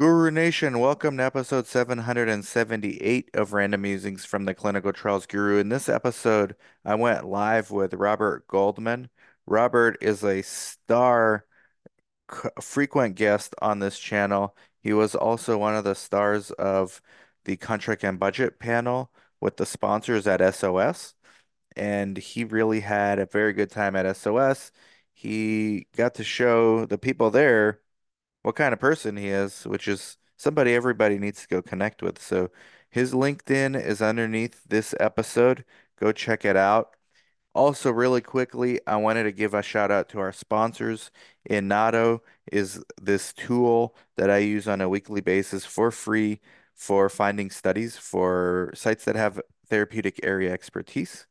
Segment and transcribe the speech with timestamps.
[0.00, 5.58] Guru Nation, welcome to episode 778 of Random Musings from the Clinical Trials Guru.
[5.58, 9.10] In this episode, I went live with Robert Goldman.
[9.44, 11.44] Robert is a star
[12.62, 14.56] frequent guest on this channel.
[14.82, 17.02] He was also one of the stars of
[17.44, 21.14] the Contract and Budget panel with the sponsors at SOS,
[21.76, 24.72] and he really had a very good time at SOS.
[25.12, 27.80] He got to show the people there
[28.42, 32.20] what kind of person he is, which is somebody everybody needs to go connect with.
[32.20, 32.50] So
[32.90, 35.64] his LinkedIn is underneath this episode.
[35.98, 36.96] Go check it out.
[37.54, 41.10] Also, really quickly, I wanted to give a shout out to our sponsors.
[41.48, 42.20] Inato
[42.52, 46.40] is this tool that I use on a weekly basis for free
[46.74, 51.26] for finding studies for sites that have therapeutic area expertise.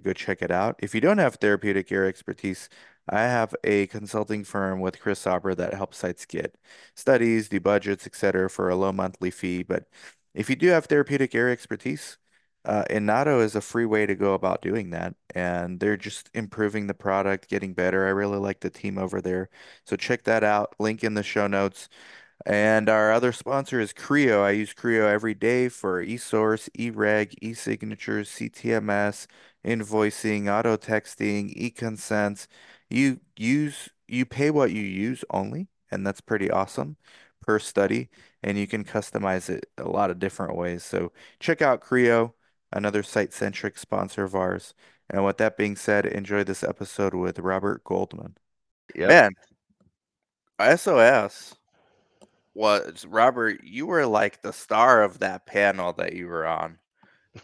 [0.00, 0.76] Go check it out.
[0.80, 2.68] If you don't have therapeutic area expertise,
[3.08, 6.56] I have a consulting firm with Chris Sauber that helps sites get
[6.94, 9.62] studies, do budgets, etc., for a low monthly fee.
[9.62, 9.88] But
[10.34, 12.18] if you do have therapeutic area expertise,
[12.64, 16.86] uh, Inato is a free way to go about doing that, and they're just improving
[16.86, 18.06] the product, getting better.
[18.06, 19.48] I really like the team over there.
[19.84, 20.74] So check that out.
[20.78, 21.88] Link in the show notes.
[22.46, 24.42] And our other sponsor is CRIO.
[24.42, 29.26] I use CRIO every day for eSource, eReg, eSignatures, CTMS,
[29.64, 32.48] invoicing, auto texting, e-consents.
[32.90, 36.96] You use you pay what you use only, and that's pretty awesome
[37.42, 38.08] per study,
[38.42, 40.84] and you can customize it a lot of different ways.
[40.84, 42.34] So check out CRIO,
[42.72, 44.74] another site-centric sponsor of ours.
[45.10, 48.36] And with that being said, enjoy this episode with Robert Goldman.
[48.94, 49.08] Yep.
[49.08, 51.54] Man, SOS
[52.54, 56.78] was Robert, you were like the star of that panel that you were on.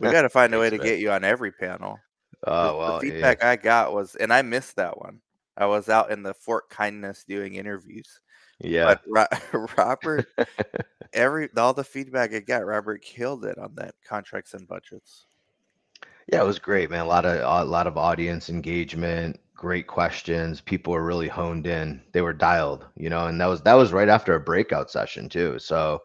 [0.01, 1.99] We got to find a way to get you on every panel.
[2.43, 3.11] The, Oh the well, yeah.
[3.11, 5.21] feedback I got was, and I missed that one.
[5.57, 8.21] I was out in the Fort Kindness doing interviews.
[8.61, 8.85] Yeah.
[8.85, 10.27] But Ro- Robert,
[11.13, 15.27] every all the feedback I got, Robert killed it on that contracts and budgets.
[16.33, 17.01] Yeah, it was great, man.
[17.01, 20.61] A lot of a lot of audience engagement, great questions.
[20.61, 22.03] People were really honed in.
[22.13, 25.29] They were dialed, you know, and that was that was right after a breakout session
[25.29, 25.59] too.
[25.59, 26.03] So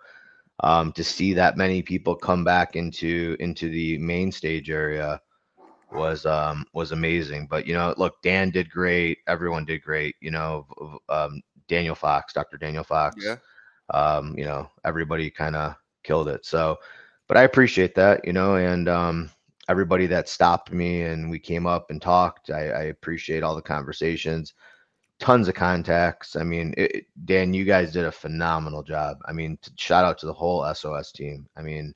[0.62, 5.22] um, to see that many people come back into into the main stage area
[5.92, 7.47] was um was amazing.
[7.47, 9.19] But you know, look, Dan did great.
[9.28, 10.16] Everyone did great.
[10.22, 10.68] You know,
[11.09, 12.58] um, Daniel Fox, Dr.
[12.58, 13.24] Daniel Fox.
[13.24, 13.38] Yeah.
[13.92, 16.46] Um, you know, everybody kind of killed it.
[16.46, 16.78] So,
[17.28, 19.31] but I appreciate that, you know, and um,
[19.68, 22.50] everybody that stopped me and we came up and talked.
[22.50, 24.53] I, I appreciate all the conversations.
[25.19, 26.35] Tons of contacts.
[26.35, 29.18] I mean, it, Dan, you guys did a phenomenal job.
[29.25, 31.46] I mean, t- shout out to the whole SOS team.
[31.57, 31.94] I mean,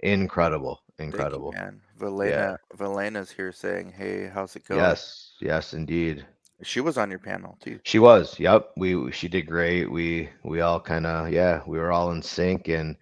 [0.00, 1.52] incredible, Thank you, incredible.
[1.52, 1.80] man.
[1.98, 6.24] Valena, Valena's here saying, "Hey, how's it going?" Yes, yes, indeed.
[6.62, 7.80] She was on your panel too.
[7.82, 8.38] She was.
[8.38, 8.70] Yep.
[8.76, 9.90] We she did great.
[9.90, 12.96] We we all kind of yeah, we were all in sync and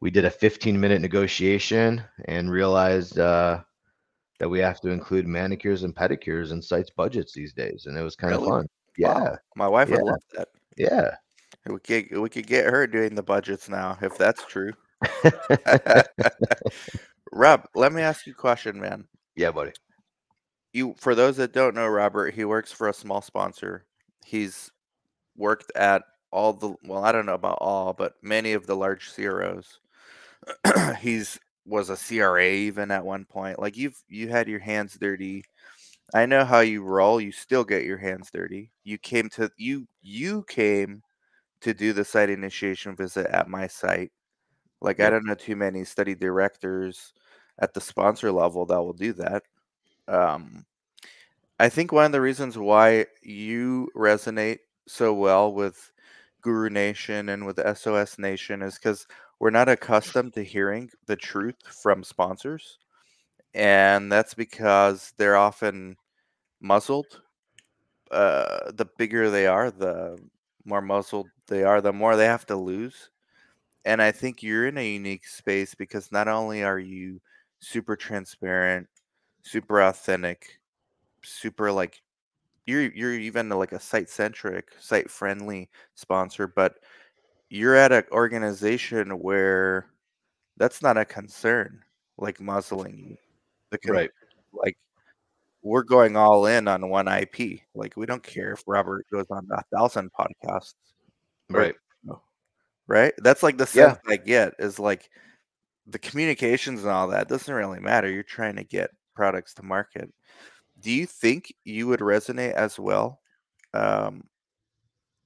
[0.00, 3.60] we did a 15 minute negotiation and realized uh
[4.38, 8.02] that we have to include manicures and pedicures in sites budgets these days and it
[8.02, 8.50] was kind of Really?
[8.50, 8.68] fun.
[8.96, 9.14] Yeah.
[9.14, 9.38] Wow.
[9.56, 10.48] My wife would love that.
[10.76, 11.16] Yeah.
[11.66, 14.72] We could we could get her doing the budgets now if that's true.
[17.32, 19.06] Rob, let me ask you a question, man.
[19.36, 19.72] yeah, buddy.
[20.72, 23.86] You for those that don't know Robert, he works for a small sponsor.
[24.24, 24.70] He's
[25.36, 29.12] worked at all the well, I don't know about all, but many of the large
[29.14, 29.80] CROs.
[31.00, 33.58] He's was a CRA even at one point.
[33.58, 35.44] Like you've you had your hands dirty.
[36.12, 37.20] I know how you roll.
[37.20, 38.70] You still get your hands dirty.
[38.84, 41.02] You came to you you came
[41.62, 44.12] to do the site initiation visit at my site.
[44.80, 47.12] Like I don't know too many study directors
[47.60, 49.44] at the sponsor level that will do that.
[50.08, 50.66] Um,
[51.58, 55.92] I think one of the reasons why you resonate so well with
[56.42, 59.06] Guru Nation and with SOS Nation is because
[59.40, 62.78] we're not accustomed to hearing the truth from sponsors.
[63.54, 65.96] And that's because they're often
[66.60, 67.22] muzzled.
[68.10, 70.18] Uh, the bigger they are, the
[70.64, 73.10] more muzzled they are, the more they have to lose.
[73.84, 77.20] And I think you're in a unique space because not only are you
[77.60, 78.88] super transparent,
[79.42, 80.60] super authentic,
[81.22, 82.02] super like
[82.66, 86.76] you're you're even like a site centric, site friendly sponsor, but
[87.50, 89.88] you're at an organization where
[90.58, 91.80] that's not a concern,
[92.18, 93.18] like muzzling.
[93.82, 94.10] The Right.
[94.52, 94.76] like
[95.62, 97.62] we're going all in on one IP.
[97.74, 100.74] Like we don't care if Robert goes on a thousand podcasts,
[101.52, 101.74] or- Right.
[102.86, 103.14] right?
[103.18, 103.96] That's like the Yeah.
[104.06, 105.08] I get is like
[105.86, 108.10] the communications and all that doesn't really matter.
[108.10, 110.12] You're trying to get products to market.
[110.80, 113.20] Do you think you would resonate as well
[113.74, 114.26] um,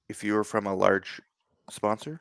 [0.07, 1.21] if you were from a large
[1.69, 2.19] sponsor?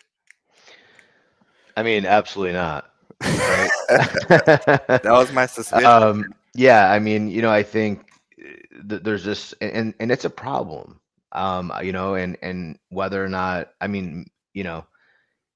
[1.76, 2.92] I mean, absolutely not.
[3.22, 3.70] Right?
[3.88, 5.86] That was my suspicion.
[5.86, 8.10] um, yeah, I mean, you know, I think
[8.40, 11.00] uh, th- there's this, and and it's a problem.
[11.32, 14.86] Um, you know, and and whether or not, I mean, you know,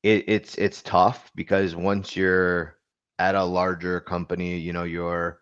[0.03, 2.77] it, it's it's tough because once you're
[3.19, 5.39] at a larger company, you know, you're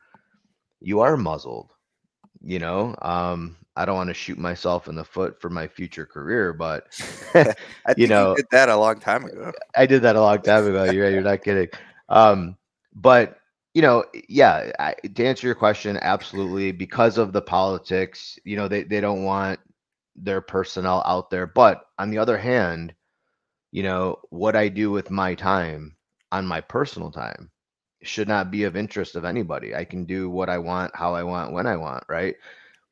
[0.81, 1.73] you are muzzled.
[2.43, 6.07] You know, um, I don't want to shoot myself in the foot for my future
[6.07, 6.87] career, but
[7.35, 7.43] I
[7.95, 9.53] think you know, did that a long time ago.
[9.77, 10.85] I did that a long time ago.
[10.85, 11.69] You're you're not kidding.
[12.11, 12.57] Um,
[12.95, 13.39] but
[13.75, 18.69] you know, yeah, I, to answer your question, absolutely, because of the politics, you know,
[18.69, 19.61] they they don't want
[20.17, 21.47] their personnel out there.
[21.47, 22.95] But on the other hand,
[23.73, 25.97] you know, what I do with my time
[26.33, 27.51] on my personal time
[28.03, 29.75] should not be of interest of anybody.
[29.75, 32.37] I can do what I want, how I want, when I want, right?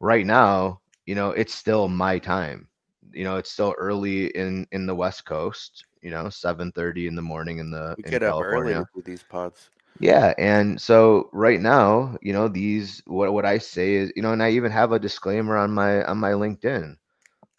[0.00, 2.68] Right now, you know, it's still my time.
[3.12, 7.22] You know, it's still early in in the West Coast, you know, 7:30 in the
[7.22, 8.86] morning in the We in get up early California.
[8.94, 9.70] do these pods.
[10.00, 14.32] Yeah, and so right now, you know, these what what I say is, you know,
[14.32, 16.96] and I even have a disclaimer on my on my LinkedIn.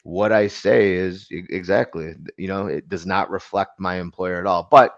[0.04, 4.68] What I say is exactly, you know, it does not reflect my employer at all.
[4.72, 4.95] But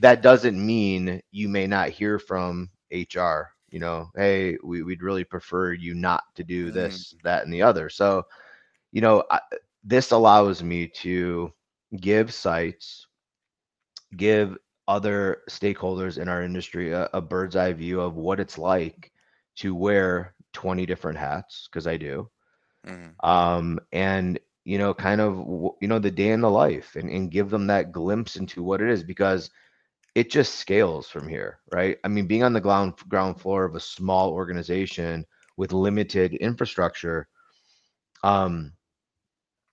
[0.00, 5.24] that doesn't mean you may not hear from HR, you know, hey, we, we'd really
[5.24, 6.72] prefer you not to do Mm.
[6.72, 7.88] this, that, and the other.
[7.90, 8.24] So,
[8.92, 9.40] you know, I,
[9.86, 11.52] this allows me to
[12.00, 13.06] give sites,
[14.16, 14.56] give
[14.88, 19.12] other stakeholders in our industry a, a bird's eye view of what it's like
[19.56, 22.30] to wear 20 different hats, because I do
[22.84, 23.16] Mhm.
[23.22, 25.36] um, and you know, kind of
[25.80, 28.80] you know the day in the life, and, and give them that glimpse into what
[28.82, 29.50] it is because
[30.14, 31.98] it just scales from here, right?
[32.04, 37.28] I mean, being on the ground ground floor of a small organization with limited infrastructure,
[38.24, 38.72] um,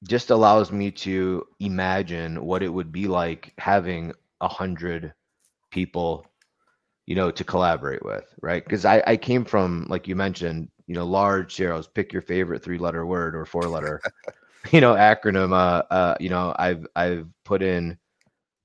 [0.03, 5.13] just allows me to imagine what it would be like having a hundred
[5.71, 6.25] people
[7.05, 10.95] you know to collaborate with right because I, I came from like you mentioned you
[10.95, 14.03] know large CROs pick your favorite three letter word or four letter
[14.71, 17.97] you know acronym uh uh you know i've i've put in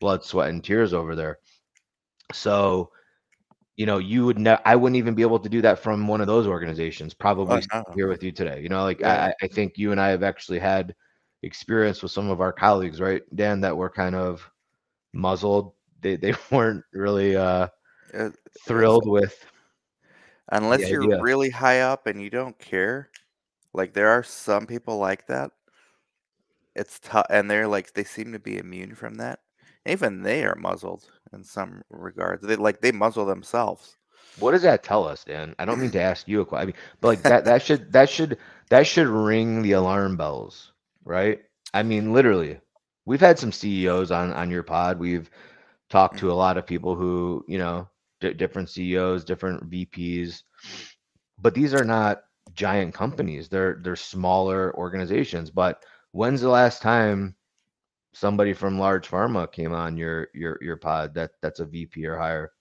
[0.01, 1.39] blood sweat and tears over there
[2.33, 2.91] so
[3.77, 6.21] you know you would ne- i wouldn't even be able to do that from one
[6.21, 7.85] of those organizations probably Oh, no.
[7.95, 9.29] here with you today you know like Yeah.
[9.29, 10.95] I, I think you and i have actually had
[11.43, 14.51] experience with some of our colleagues right dan that were kind of
[15.13, 17.69] muzzled they, they weren't really uh
[18.67, 19.45] thrilled with
[20.51, 23.11] unless you're really high up and you don't care,
[23.73, 25.51] like there are some people like that.
[26.75, 29.41] It's tough, and they're like they seem to be immune from that.
[29.87, 32.47] Even they are muzzled in some regards.
[32.47, 33.97] They like they muzzle themselves.
[34.39, 35.55] What does that tell us, Dan?
[35.59, 36.63] I don't mean to ask you a question.
[36.63, 38.39] I mean, but like that that should that should
[38.71, 40.73] that should ring the alarm bells,
[41.09, 41.41] right?
[41.75, 42.61] I mean, literally.
[43.07, 44.99] We've had some CEOs on on your pod.
[44.99, 45.31] We've
[45.89, 47.89] talked to a lot of people who, you know,
[48.21, 50.43] d- different CEOs, different VPs.
[51.39, 53.49] But these are not giant companies.
[53.49, 55.51] They're they're smaller organizations.
[55.51, 55.83] But
[56.13, 57.35] when's the last time
[58.13, 62.19] somebody from large pharma came on your your your pod that that's a VP or
[62.19, 62.53] higher?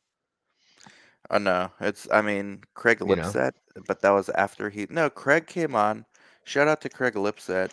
[1.29, 3.23] Oh no, it's I mean Craig You know?
[3.23, 3.51] Lipset,
[3.88, 6.05] but that was after he no Craig came on.
[6.45, 7.71] Shout out to Craig Lipset.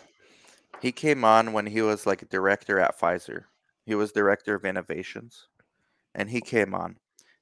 [0.81, 3.45] He came on when he was like a director at Pfizer.
[3.85, 5.47] He was director of innovations,
[6.13, 6.97] and he came on.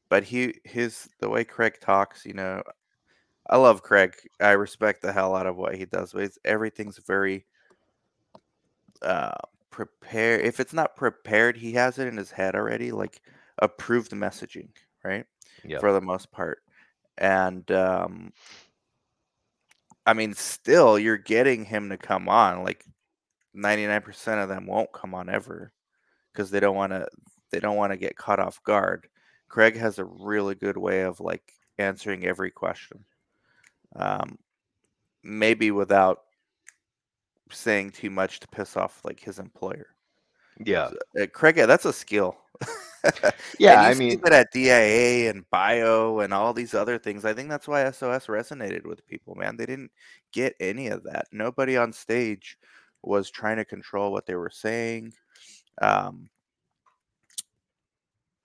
[0.10, 2.62] But he his the way Craig talks, you know,
[3.50, 4.16] I love Craig.
[4.40, 6.14] I respect the hell out of what he does.
[6.14, 7.46] But everything's very
[9.02, 9.34] uh
[9.70, 10.46] prepared.
[10.46, 13.22] If it's not prepared, he has it in his head already, like
[13.60, 14.70] approved messaging,
[15.04, 15.26] right?
[15.64, 15.80] Yeah.
[15.80, 16.60] For the most part.
[17.18, 18.34] And um
[20.06, 22.64] I mean still you're getting him to come on.
[22.64, 22.86] Like
[23.56, 25.72] 99% of them won't come on ever
[26.32, 27.08] because they don't want to
[27.52, 29.08] they don't want to get caught off guard.
[29.48, 33.06] Craig has a really good way of like answering every question.
[33.96, 34.38] Um
[35.24, 36.20] maybe without
[37.52, 39.88] saying too much to piss off like his employer.
[40.64, 40.90] Yeah.
[41.20, 42.38] Uh, Craig, that's a skill.
[43.60, 47.26] Yeah, I mean, that at DIA and Bio and all these other things.
[47.26, 49.58] I think that's why SOS resonated with people, man.
[49.58, 49.92] They didn't
[50.32, 51.26] get any of that.
[51.32, 52.58] Nobody on stage
[53.04, 55.14] was trying to control what they were saying.
[55.82, 56.30] Um,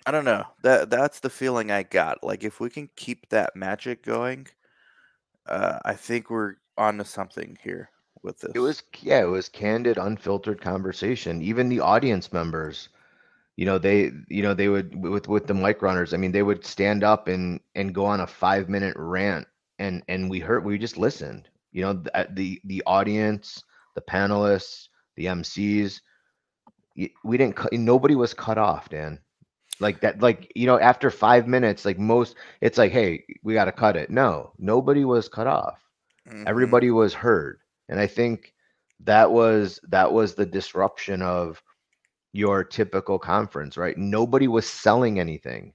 [0.06, 0.44] I don't know.
[0.62, 2.24] That that's the feeling I got.
[2.24, 4.48] Like if we can keep that magic going,
[5.46, 7.90] uh, I think we're onto something here
[8.22, 8.52] with this.
[8.54, 11.42] it was yeah, it was candid, unfiltered conversation.
[11.42, 12.88] Even the audience members,
[13.56, 16.14] you know, they you know they would with with the mic runners.
[16.14, 19.46] I mean, they would stand up and and go on a five minute rant,
[19.78, 21.48] and and we heard we just listened.
[21.72, 23.62] You know, the the, the audience,
[23.98, 26.02] the panelists, the MCs.
[27.24, 27.72] We didn't cut.
[27.72, 29.20] Nobody was cut off, Dan.
[29.80, 33.66] Like that, like you know, after five minutes, like most, it's like, hey, we got
[33.66, 34.10] to cut it.
[34.10, 35.80] No, nobody was cut off.
[36.28, 36.46] Mhm.
[36.46, 38.54] Everybody was heard, and I think
[39.00, 41.62] that was that was the disruption of
[42.32, 43.96] your typical conference, right?
[43.98, 45.74] Nobody was selling anything.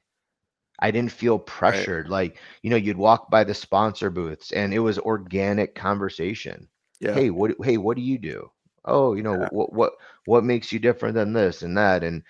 [0.79, 2.09] I didn't feel pressured.
[2.09, 6.69] Like, you know, you'd walk by the sponsor booths and it was organic conversation.
[7.03, 7.13] Yeah.
[7.13, 8.49] Hey, what hey, what do you do?
[8.85, 9.49] Oh, you know, Yeah.
[9.51, 9.93] what what
[10.25, 12.03] what makes you different than this and that?
[12.03, 12.23] And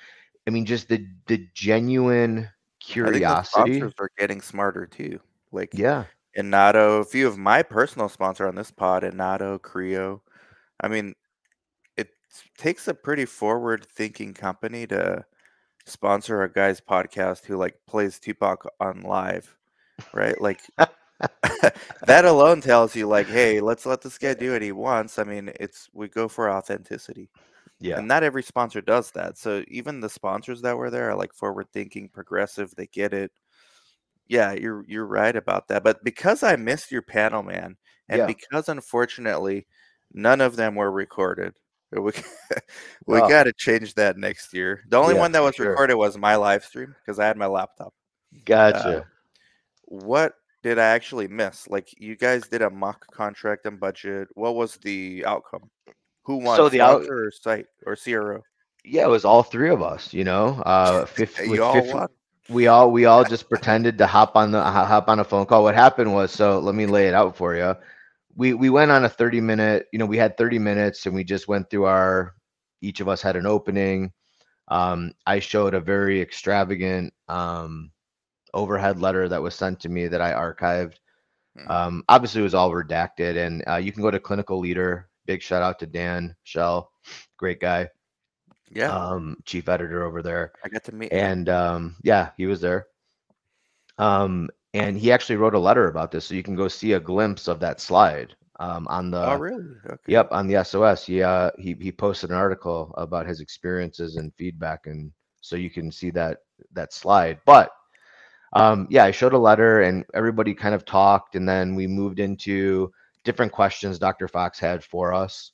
[0.47, 2.49] I mean, just the the genuine I think the
[2.79, 3.73] curiosity.
[3.79, 5.19] sponsors are getting smarter too.
[5.51, 6.05] Like Yeah.
[6.37, 10.23] Inato, a few of my personal sponsor on this pod, Inato, CRIO.
[10.81, 11.13] I mean,
[11.95, 12.09] it
[12.57, 15.23] takes a pretty forward-thinking company to
[15.85, 19.55] sponsor a guy's podcast who like plays Tupac on live,
[20.13, 20.39] right?
[20.41, 20.61] Like
[22.05, 25.19] that alone tells you like, hey, let's let this guy do what he wants.
[25.19, 27.29] I mean, it's we go for authenticity.
[27.79, 27.99] Yeah.
[27.99, 29.37] And not every sponsor does that.
[29.37, 33.31] So even the sponsors that were there are like forward thinking, progressive, they get it.
[34.27, 35.83] Yeah, you're you're right about that.
[35.83, 37.77] But because I missed your panel, man,
[38.09, 38.25] and Yeah.
[38.27, 39.67] because unfortunately
[40.13, 41.53] none of them were recorded.
[41.91, 41.99] We,
[43.07, 43.27] we Oh.
[43.29, 44.81] got to change that next year.
[44.89, 45.69] The only Yeah, one that was sure.
[45.69, 47.93] recorded was my live stream because I had my laptop.
[48.45, 48.99] Gotcha.
[49.01, 49.03] Uh,
[49.85, 51.67] what did I actually miss?
[51.67, 54.29] Like you guys did a mock contract and budget.
[54.33, 55.69] What was the outcome?
[56.23, 56.57] Who won?
[56.57, 58.41] So the out- or site or CRO?
[58.85, 60.61] yeah, it was all three of us, you know.
[60.65, 61.93] Uh fif- with You all 50
[62.49, 65.63] we all we all just pretended to hop on the hop on a phone call.
[65.63, 67.75] What happened was, so let me lay it out for you.
[68.35, 71.23] We we went on a 30 minute, you know, we had 30 minutes and we
[71.23, 72.33] just went through our
[72.81, 74.11] each of us had an opening.
[74.69, 77.91] Um, I showed a very extravagant um
[78.53, 80.95] overhead letter that was sent to me that I archived.
[81.57, 81.69] Mhm.
[81.69, 85.09] Um, obviously it was all redacted and uh, you can go to clinical leader.
[85.25, 86.91] Big shout out to Dan Schell,
[87.37, 87.89] great guy,
[88.71, 91.11] Yeah, um, chief editor over there I got to meet.
[91.11, 92.87] and um, yeah, he was there.
[93.97, 96.99] Um, and he actually wrote a letter about this, so you can go see a
[96.99, 99.21] glimpse of that slide um, on the.
[99.23, 99.63] oh, really?
[99.85, 100.13] Okay.
[100.13, 101.05] Yep, on the SOS.
[101.05, 105.69] He uh, he he posted an article about his experiences and feedback, and so you
[105.69, 106.39] can see that
[106.73, 107.39] that slide.
[107.45, 107.71] But
[108.53, 112.19] um, yeah, I showed a letter, and everybody kind of talked, and then we moved
[112.19, 112.91] into
[113.23, 114.27] different questions Dr.
[114.27, 115.51] Fox had for us,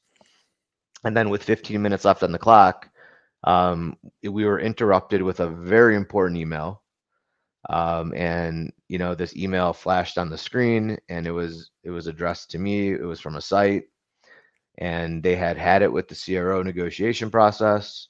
[1.03, 2.89] and then with 15 minutes left on the clock,
[3.45, 6.81] um, we were interrupted with a very important email.
[7.69, 12.07] Um, and you know, this email flashed on the screen, and it was it was
[12.07, 12.91] addressed to me.
[12.91, 13.83] It was from a site,
[14.77, 18.07] and they had had it with the CRO negotiation process,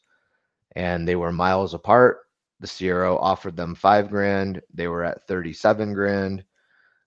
[0.76, 2.20] and they were miles apart.
[2.60, 4.62] The CRO offered them five grand.
[4.74, 6.44] They were at thirty-seven grand.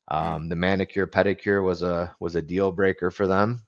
[0.08, 3.62] Um, the manicure pedicure was a was a deal breaker for them,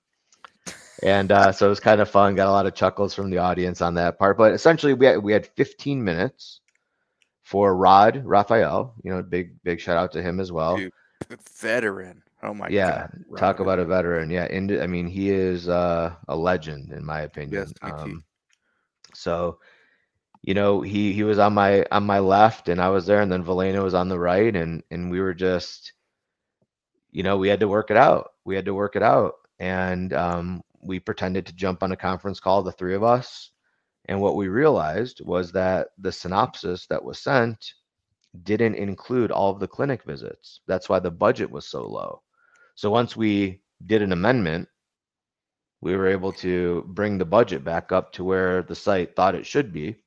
[1.03, 2.35] and uh, so it was kind of fun.
[2.35, 4.38] Got a lot of chuckles from the audience on that part.
[4.38, 6.61] But essentially, we had, we had fifteen minutes
[7.43, 8.95] for Rod Raphael.
[9.03, 10.76] You know, big big shout out to him as well.
[10.76, 10.93] Dude,
[11.59, 12.23] Veteran.
[12.43, 13.38] Oh my yeah, god.
[13.38, 14.31] talk about a veteran.
[14.31, 17.73] Yeah, and I mean he is uh, a legend in my opinion.
[17.83, 18.25] Yes, um,
[19.14, 19.59] so,
[20.45, 23.33] you know, he he was on my on my left, and I was there, and
[23.33, 25.95] then Valena was on the right, and and we were just,
[27.11, 28.33] you know, we had to work it out.
[28.45, 32.41] We had to work it out, and um, we pretended to jump on a conference
[32.41, 33.53] call, the three of us,
[34.07, 37.73] and what we realized was that the synopsis that was sent
[38.43, 40.61] didn't include all of the clinic visits.
[40.67, 42.21] That's why the budget was so low.
[42.75, 44.69] So once we did an amendment,
[45.81, 49.47] we were able to bring the budget back up to where the site thought it
[49.47, 50.03] should be.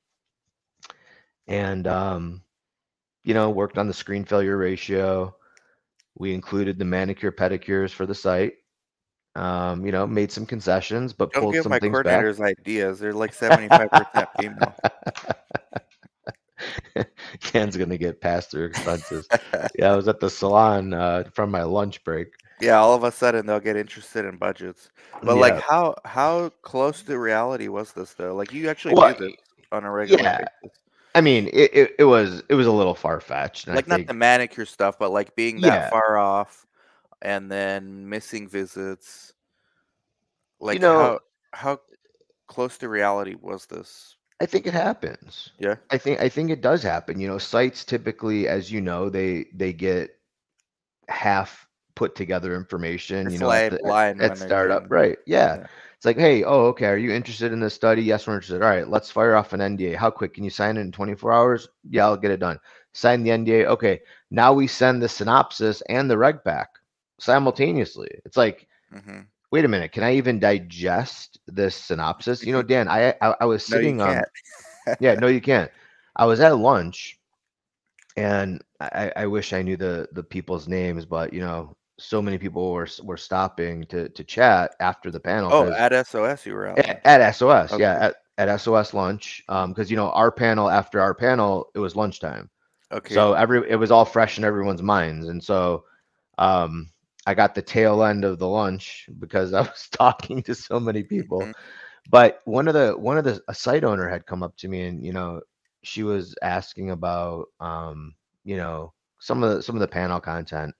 [1.48, 2.44] And, um,
[3.24, 5.36] you know, worked on the screen failure ratio.
[6.18, 8.56] We included the manicure pedicures for the site.
[9.36, 12.28] Um, you know, made some concessions, but Don't pulled give some my things back.
[12.28, 13.00] coordinators ideas.
[13.00, 14.76] They're like 75% female.
[17.52, 19.30] Dan's gonna get past their expenses.
[19.78, 22.28] yeah, I was at the salon uh, from my lunch break.
[22.60, 24.90] yeah, all of a sudden they'll get interested in budgets.
[25.24, 25.42] But Yeah.
[25.42, 28.36] like how how close to reality was this though?
[28.36, 29.34] Like you actually Well, do this
[29.72, 30.78] on a regular yeah, basis.
[31.16, 33.68] I mean, it, it, it was it was a little far fetched.
[33.68, 35.90] Like I not think, the manicure stuff, but like being that Yeah.
[35.90, 36.66] far off
[37.22, 39.34] and then missing visits.
[40.60, 41.20] Like know-
[41.54, 41.82] how how
[42.48, 44.16] close to reality was this?
[44.40, 45.50] I think it happens.
[45.58, 45.76] Yeah.
[45.90, 47.20] I think I think it does happen.
[47.20, 50.12] You know, sites typically, as you know, they they get
[51.10, 53.24] half put together information.
[53.24, 55.18] They're you know, at, the- at when startup, right?
[55.26, 55.58] Yeah.
[55.62, 55.68] Yeah.
[55.98, 58.04] It's like, hey, oh, okay, are you interested in this study?
[58.04, 58.62] Yes, we're interested.
[58.62, 59.98] All right, let's fire off an NDA.
[59.98, 61.68] How quick can you sign it in 24 hours?
[61.90, 62.60] Yeah, I'll get it done.
[62.94, 63.68] Sign the NDA.
[63.68, 64.02] Okay,
[64.32, 66.70] now we send the synopsis and the reg pack
[67.20, 68.10] simultaneously.
[68.26, 69.28] It's like, Mhm.
[69.52, 72.44] wait a minute, can I even digest this synopsis?
[72.46, 74.28] You know, Dan, I I, I was No, sitting on can't.
[75.00, 75.72] yeah, no, you can't.
[76.16, 77.20] I was at lunch,
[78.18, 82.38] and I, I wish I knew the the people's names, but you know, so many
[82.38, 85.52] people were were stopping to to chat after the panel.
[85.52, 86.80] Oh, at SOS you were out.
[86.80, 87.82] At, at SOS, okay.
[87.82, 89.44] yeah, at, at SOS lunch.
[89.50, 92.50] Um, because you know, our panel after our panel, it was lunchtime.
[92.92, 93.14] Okay.
[93.14, 95.86] So every it was all fresh in everyone's minds, and so
[96.38, 96.90] um,
[97.26, 101.04] I got the tail end of the lunch because I was talking to so many
[101.04, 101.42] people.
[101.42, 101.52] Mm-hmm.
[102.10, 104.84] But one of the one of the a site owner had come up to me
[104.84, 105.42] and you know
[105.84, 110.74] she was asking about um, you know some of the some of the panel content.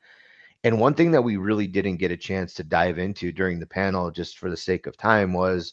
[0.68, 3.66] And one thing that we really didn't get a chance to dive into during the
[3.66, 5.72] panel, just for the sake of time, was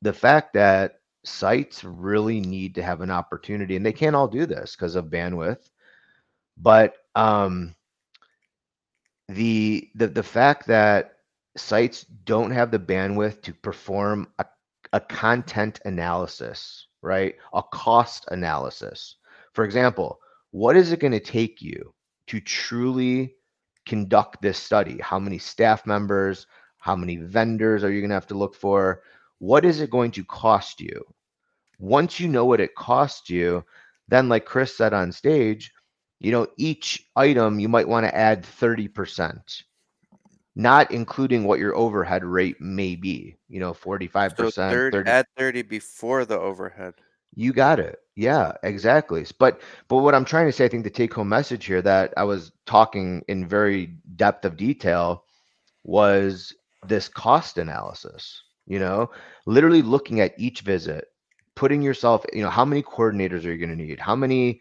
[0.00, 4.46] the fact that sites really need to have an opportunity, and they can't all do
[4.46, 5.68] this because of bandwidth.
[6.56, 7.74] But um,
[9.28, 11.18] the the the fact that
[11.58, 14.46] sites don't have the bandwidth to perform a,
[14.94, 17.34] a content analysis, right?
[17.52, 19.16] A cost analysis.
[19.52, 20.18] For example,
[20.50, 21.92] what is it going to take you
[22.28, 23.34] to truly
[23.88, 24.98] conduct this study?
[25.02, 26.46] How many staff members?
[26.78, 29.02] How many vendors are you going to have to look for?
[29.38, 31.02] What is it going to cost you?
[31.80, 33.64] Once you know what it costs you,
[34.08, 35.72] then, like Chris said on stage,
[36.20, 39.62] you know, each item you might want to add 30%,
[40.56, 44.36] not including what your overhead rate may be, you know, 45%.
[44.36, 45.10] So 30, 30.
[45.10, 46.94] Add 30 before the overhead.
[47.34, 47.98] You got it.
[48.18, 49.24] Yeah, exactly.
[49.38, 52.12] But but what I'm trying to say, I think the take home message here that
[52.16, 55.24] I was talking in very depth of detail
[55.84, 56.54] was
[56.86, 59.10] this cost analysis, you know,
[59.46, 61.06] literally looking at each visit,
[61.56, 64.00] putting yourself, you know, how many coordinators are you going to need?
[64.00, 64.60] How many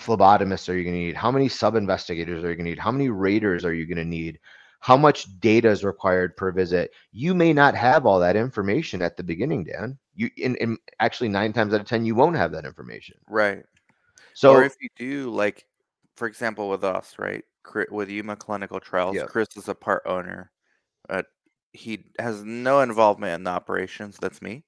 [0.00, 1.16] phlebotomists are you going to need?
[1.16, 2.80] How many sub investigators are you going to need?
[2.80, 4.40] How many raters are you going to need?
[4.80, 6.92] How much data is required per visit?
[7.12, 9.98] You may not have all that information at the beginning, Dan.
[10.14, 13.16] You in, in actually nine times out of ten, you won't have that information.
[13.28, 13.62] Right.
[14.34, 15.66] So, or if you do, like,
[16.16, 17.44] for example, with us, right,
[17.90, 19.24] with Yuma Clinical Trials, yeah.
[19.24, 20.50] Chris is a part owner.
[21.08, 21.22] Uh,
[21.72, 24.16] he has no involvement in the operations.
[24.18, 24.64] That's me,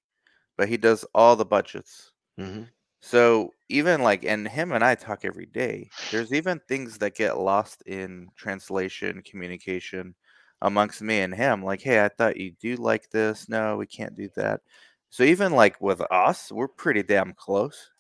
[0.58, 2.12] but he does all the budgets.
[2.38, 2.64] Mm-hmm.
[3.02, 5.92] So even like, and him and I talk every day.
[6.10, 10.14] There's even things that get lost in translation, communication
[10.62, 11.64] amongst me and him.
[11.64, 13.48] Like, hey, I thought you do like this.
[13.48, 14.60] No, we can't do that.
[15.10, 17.90] So even like with us, we're pretty damn close.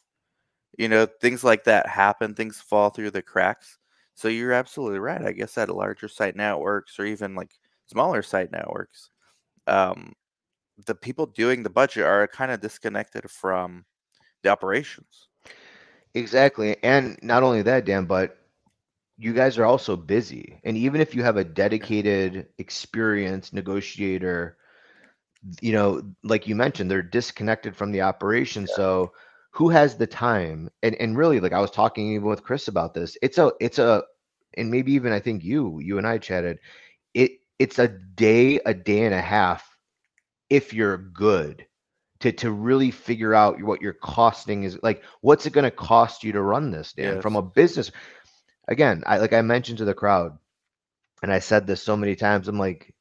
[0.78, 2.34] You know, things like that happen.
[2.34, 3.78] Things fall through the cracks.
[4.14, 5.22] So you're absolutely right.
[5.24, 7.52] I guess at larger site networks or even like
[7.86, 9.10] smaller site networks,
[9.68, 10.14] um,
[10.86, 13.84] the people doing the budget are kind of disconnected from
[14.42, 15.28] the operations.
[16.14, 16.76] Exactly.
[16.82, 18.38] And not only that, Dan, but
[19.18, 20.60] you guys are also busy.
[20.64, 24.56] And even if you have a dedicated, experienced negotiator,
[25.60, 28.66] you know, like you mentioned, they're disconnected from the operation.
[28.68, 28.74] Yeah.
[28.74, 29.12] So
[29.52, 30.70] who has the time?
[30.82, 33.16] And and really, like I was talking even with Chris about this.
[33.22, 34.04] It's a it's a
[34.54, 36.58] and maybe even I think you, you and I chatted.
[37.14, 39.76] It it's a day, a day and a half
[40.50, 41.66] if you're good
[42.22, 46.24] to to really figure out what your costing is like what's it going to cost
[46.24, 47.22] you to run this dan yes.
[47.22, 47.90] from a business
[48.68, 50.38] again i like i mentioned to the crowd
[51.22, 52.94] and i said this so many times i'm like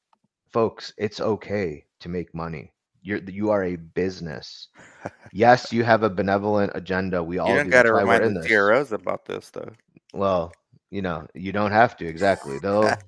[0.51, 4.67] folks it's okay to make money you're you are a business
[5.31, 8.91] yes you have a benevolent agenda we all you don't got to remind the CROs
[8.91, 9.71] about this though
[10.13, 10.51] well
[10.89, 12.91] you know you don't have to exactly they'll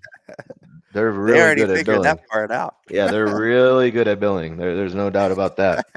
[0.93, 2.01] They're really they already good at billing.
[2.03, 2.75] that part out.
[2.89, 4.57] yeah, they're really good at billing.
[4.57, 5.87] There, there's no doubt about that.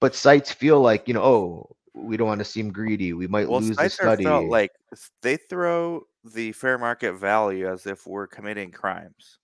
[0.00, 3.12] But sites feel like you know, oh, we don't want to seem greedy.
[3.12, 4.24] We might well, lose the study.
[4.24, 4.72] Felt like
[5.22, 9.38] they throw the fair market value as if we're committing crimes,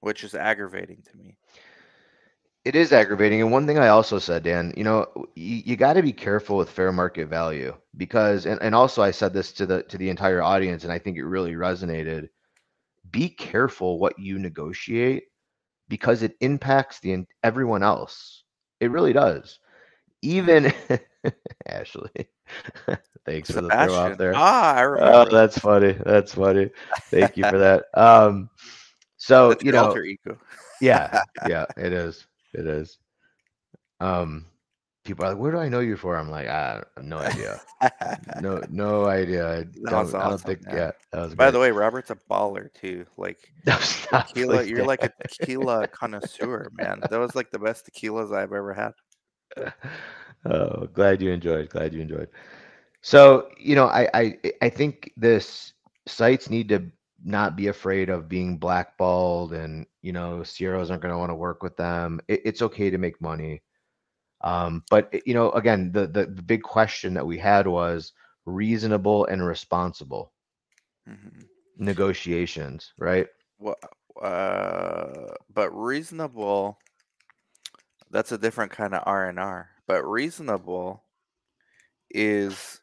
[0.00, 1.36] which is aggravating to me.
[2.64, 3.40] It is aggravating.
[3.40, 6.56] And one thing I also said, Dan, you know, you, you got to be careful
[6.56, 10.10] with fair market value because, and, and also I said this to the to the
[10.10, 12.28] entire audience, and I think it really resonated
[13.10, 15.24] be careful what you negotiate
[15.88, 18.44] because it impacts the everyone else.
[18.80, 19.58] It really does.
[20.22, 20.72] Even
[21.66, 22.10] Ashley.
[23.26, 24.32] Thanks for the throw off there.
[24.34, 25.12] Ah, I oh, remember.
[25.12, 25.92] Oh, that's funny.
[26.04, 26.70] That's funny.
[27.10, 27.84] Thank you for that.
[27.94, 28.48] Um,
[29.18, 29.94] so that's you know,
[30.80, 32.26] yeah, yeah, it is.
[32.54, 32.98] It is.
[34.00, 34.46] Um,
[35.08, 37.60] people are like, "Where do I know you for?" I'm like, I have no idea.
[38.40, 39.60] no, no idea.
[39.60, 40.64] I don't, awesome, I don't think.
[40.66, 40.76] Man.
[40.76, 41.34] Yeah, that was.
[41.34, 41.52] By great.
[41.52, 43.06] the way, Robert's a baller too.
[43.16, 47.00] Like tequila, you're like a tequila connoisseur, man.
[47.10, 49.72] That was like the best tequilas I've ever had.
[50.44, 51.70] oh, glad you enjoyed.
[51.70, 52.28] Glad you enjoyed.
[53.00, 55.72] So you know, I I I think this
[56.06, 56.90] sites need to
[57.24, 61.34] not be afraid of being blackballed and you know CROs aren't going to want to
[61.34, 62.20] work with them.
[62.28, 63.62] It, it's okay to make money
[64.42, 68.12] Um, but you know, again, the, the the big question that we had was
[68.46, 70.32] reasonable and responsible
[71.06, 71.48] hmm
[71.78, 73.26] negotiations, right?
[73.58, 73.76] Well,
[74.20, 76.78] uh, but reasonable,
[78.10, 79.70] that's a different kind of R and R.
[79.86, 81.02] But reasonable
[82.10, 82.80] is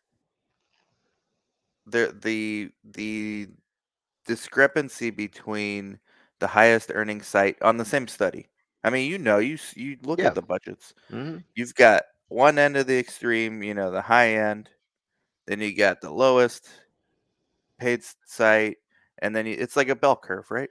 [1.86, 3.48] the the the
[4.26, 6.00] discrepancy between
[6.39, 8.50] the highest earning site on the same study.
[8.86, 10.95] I mean, you know, you you look at the budgets.
[11.10, 14.69] hmm You've got one end of the extreme, you know, the high end,
[15.48, 16.69] then you got the lowest
[17.80, 18.78] paid s- site,
[19.19, 20.69] and then you, it's like a bell curve, right?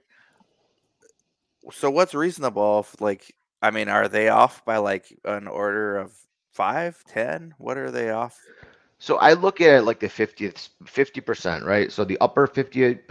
[1.71, 2.79] So what's reasonable?
[2.81, 6.13] If, like, I mean, are they off by like an order of
[6.53, 7.53] five, ten?
[7.57, 8.49] What are they off?
[9.05, 11.91] So I look at it like the 50th, 50%, right?
[11.91, 13.05] So the upper 50%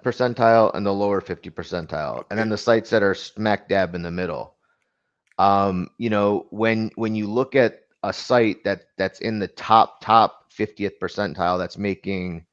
[0.00, 4.02] percentile and the lower 50 percentile, and then the sites that are smack dab in
[4.02, 4.54] the middle.
[5.40, 10.00] Um, you know, when when you look at a site that that's in the top
[10.00, 12.46] top 50th percentile that's making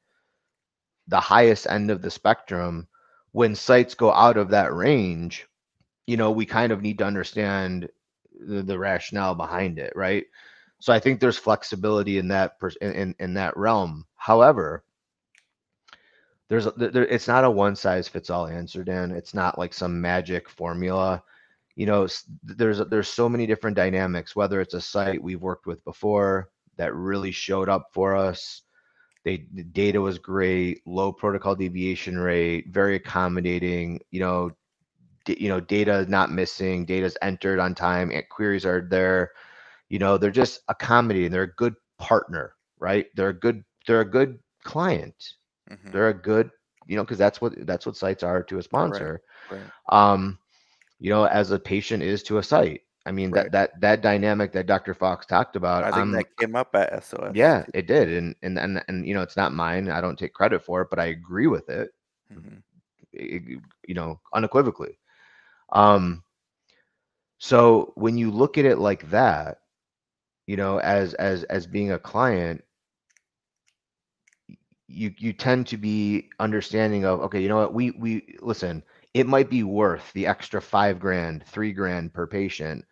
[1.06, 2.88] the highest end of the spectrum,
[3.30, 5.46] when sites go out of that range,
[6.08, 7.90] you know, we kind of need to understand
[8.40, 10.24] the, the rationale behind it, right?
[10.80, 14.06] So I think there's flexibility in that in, in in that realm.
[14.16, 14.84] However,
[16.48, 19.10] there's there, it's not a one size fits all answer, Dan.
[19.12, 21.22] It's not like some magic formula.
[21.76, 22.08] You know,
[22.42, 24.34] there's there's so many different dynamics.
[24.34, 28.62] Whether it's a site we've worked with before that really showed up for us,
[29.24, 34.00] they the data was great, low protocol deviation rate, very accommodating.
[34.10, 34.50] You know,
[35.24, 39.32] d- you know, data not missing, data's entered on time, and queries are there.
[39.88, 41.30] You know, they're just accommodating.
[41.30, 43.06] They're a good partner, right?
[43.14, 45.14] They're a good they're a good client.
[45.68, 46.50] hmm They're a good,
[46.86, 49.22] you know, because that's what that's what sites are to a sponsor.
[49.50, 49.70] Right.
[49.90, 50.38] Um,
[50.98, 52.82] you know, as a patient is to a site.
[53.06, 53.44] I mean, Right.
[53.44, 54.94] that that that dynamic that Dr.
[54.94, 57.34] Fox talked about, I think that came up at SOS.
[57.34, 58.08] yeah, it did.
[58.10, 59.90] And and and and you know, it's not mine.
[59.90, 61.90] I don't take credit for it, but I agree with it,
[62.30, 62.62] Mhm.
[63.18, 63.38] eh,
[63.86, 64.98] you know, unequivocally.
[65.72, 66.22] Um,
[67.38, 69.58] so when you look at it like that,
[70.48, 72.64] you know, as as as being a client,
[74.88, 78.82] you you tend to be understanding of okay you know what we we listen
[79.14, 82.84] it might be worth the extra five grand three grand per patient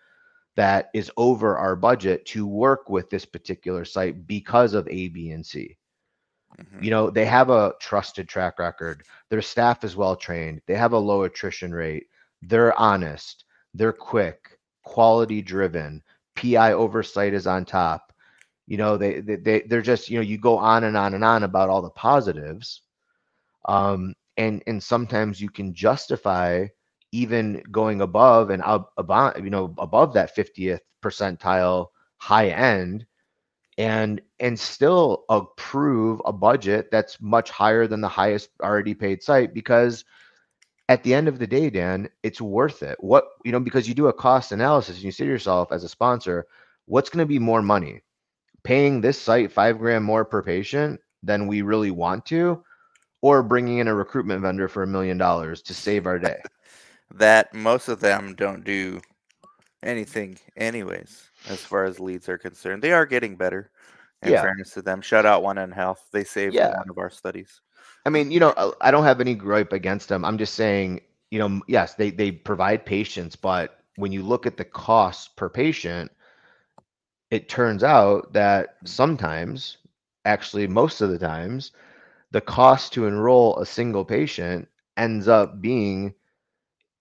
[0.56, 5.30] that is over our budget to work with this particular site because of a b
[5.30, 5.78] and c
[6.58, 6.80] Mhm.
[6.80, 10.92] you know they have a trusted track record their staff is well trained they have
[10.92, 12.06] a low attrition rate
[12.42, 16.02] they're honest they're quick quality driven
[16.36, 18.12] pi oversight is on top.
[18.66, 21.24] You know they, they they they're just you know you go on and on and
[21.24, 22.82] on about all the positives
[23.68, 26.66] um and and sometimes you can justify
[27.12, 33.06] even going above and up above you know above that 50th percentile high end
[33.78, 39.54] and and still approve a budget that's much higher than the highest already paid site
[39.54, 40.04] because
[40.88, 43.94] at the end of the day dan it's worth it what you know because you
[43.94, 46.46] do a cost analysis and you say to yourself as a sponsor
[46.86, 48.02] what's going to be more money
[48.64, 52.62] paying this site five grand more per patient than we really want to,
[53.22, 56.38] or bringing in a recruitment vendor for a million dollars to save our day.
[57.10, 59.00] That most of them don't do
[59.82, 62.82] anything, anyways, as far as leads are concerned.
[62.82, 63.70] They are getting better.
[64.22, 65.98] In Yeah, fairness to them, shout out 1nHealth.
[66.12, 66.74] They saved yeah.
[66.74, 67.60] one of our studies.
[68.06, 70.24] I mean, you know, I- I don't have any gripe against them.
[70.24, 74.56] I'm just saying, you know, yes, they they provide patients, but when you look at
[74.58, 76.12] the cost per patient,
[77.30, 79.78] it turns out that sometimes,
[80.24, 81.72] actually most of the times,
[82.30, 86.14] the cost to enroll a single patient ends up being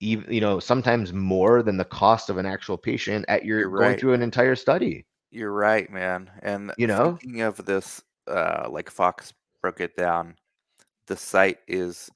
[0.01, 3.69] even you know sometimes more than the cost of an actual patient at your You're
[3.69, 3.97] going right.
[3.97, 6.31] through an entire study You're right, man.
[6.41, 10.35] And you know thinking of this, uh, like Fox broke it down,
[11.07, 12.09] the site is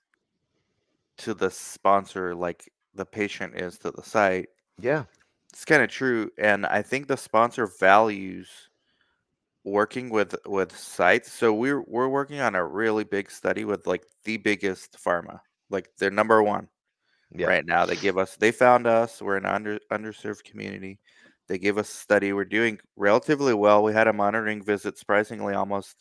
[1.17, 4.49] to the sponsor like the patient is to the site.
[4.79, 5.03] yeah
[5.53, 8.69] It's kind of true, and I think the sponsor values
[9.63, 11.31] working with with sites.
[11.31, 15.89] So we're we're working on a really big study with like the biggest pharma, like
[15.97, 16.69] they're number one
[17.31, 17.85] yeah right now.
[17.85, 19.21] They give us, they found us.
[19.21, 20.99] We're an under underserved community.
[21.47, 22.33] They give us a study.
[22.33, 23.83] We're doing relatively well.
[23.83, 25.97] We had a monitoring visit, surprisingly, almost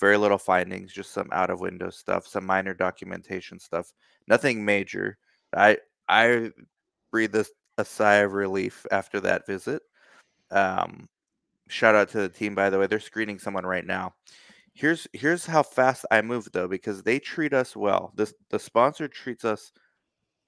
[0.00, 3.92] very little findings, just some out of window stuff, some minor documentation stuff,
[4.28, 5.18] nothing major.
[5.56, 5.78] I
[6.08, 6.50] I
[7.12, 7.46] breathed a,
[7.78, 9.82] a sigh of relief after that visit.
[10.50, 11.08] Um,
[11.68, 12.86] shout out to the team, by the way.
[12.86, 14.14] They're screening someone right now.
[14.74, 18.12] Here's here's how fast I move though, because they treat us well.
[18.16, 19.72] This the sponsor treats us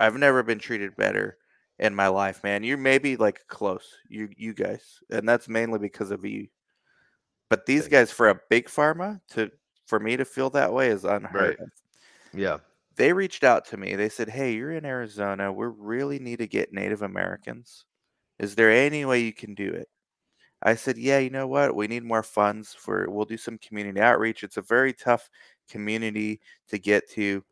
[0.00, 1.38] I've never been treated better
[1.78, 2.64] in my life, man.
[2.64, 6.48] You're maybe like close, you you guys, and that's mainly because of you.
[7.48, 9.50] But these guys, for a big pharma, to
[9.86, 11.60] for me to feel that way is unheard Right.
[11.60, 11.70] of.
[12.32, 12.58] Yeah.
[12.96, 13.94] They reached out to me.
[13.96, 15.52] They said, "Hey, you're in Arizona.
[15.52, 17.86] We really need to get Native Americans.
[18.38, 19.88] Is there any way you can do it?"
[20.62, 21.76] I said, "Yeah, you know what?
[21.76, 24.42] We need more funds for we'll do some community outreach.
[24.44, 25.30] It's a very tough
[25.68, 27.44] community to get to.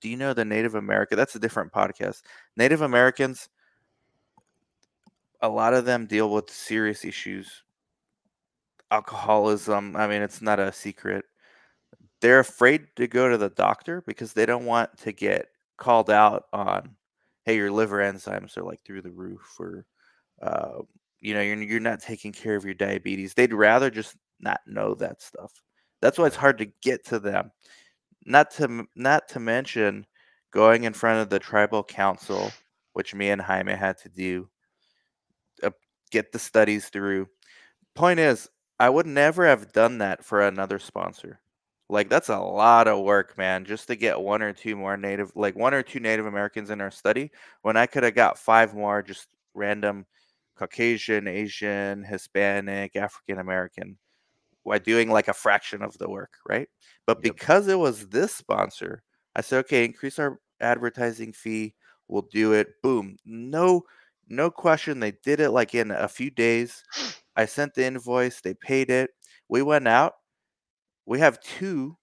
[0.00, 1.16] Do you know the Native American?
[1.18, 2.22] That's a different podcast.
[2.56, 3.48] Native Americans,
[5.40, 7.64] a lot of them deal with serious issues.
[8.90, 9.96] Alcoholism.
[9.96, 11.24] I mean, it's not a secret.
[12.20, 16.44] They're afraid to go to the doctor because they don't want to get called out
[16.52, 16.96] on,
[17.44, 19.84] hey, your liver enzymes are like through the roof, or
[20.40, 20.78] uh,
[21.20, 23.34] you know, you're you're not taking care of your diabetes.
[23.34, 25.52] They'd rather just not know that stuff.
[26.00, 27.50] That's why it's hard to get to them.
[28.26, 30.06] Not to not to mention
[30.50, 32.52] going in front of the tribal council,
[32.92, 34.48] which me and Jaime had to do,
[35.62, 35.70] uh,
[36.10, 37.26] get the studies through.
[37.94, 41.40] Point is, I would never have done that for another sponsor.
[41.88, 45.32] Like that's a lot of work, man, just to get one or two more native,
[45.36, 47.30] like one or two Native Americans in our study,
[47.62, 50.06] when I could have got five more just random
[50.56, 53.98] Caucasian, Asian, Hispanic, African American
[54.66, 56.68] by doing like a fraction of the work, right?
[57.06, 57.36] But Yep.
[57.36, 59.02] because it was this sponsor,
[59.36, 61.74] I said, okay, increase our advertising fee.
[62.08, 62.68] We'll do it.
[62.82, 63.16] Boom.
[63.26, 63.84] No,
[64.28, 65.00] no question.
[65.00, 66.82] They did it like in a few days.
[67.36, 68.40] I sent the invoice.
[68.40, 69.10] They paid it.
[69.48, 70.14] We went out.
[71.06, 71.96] We have two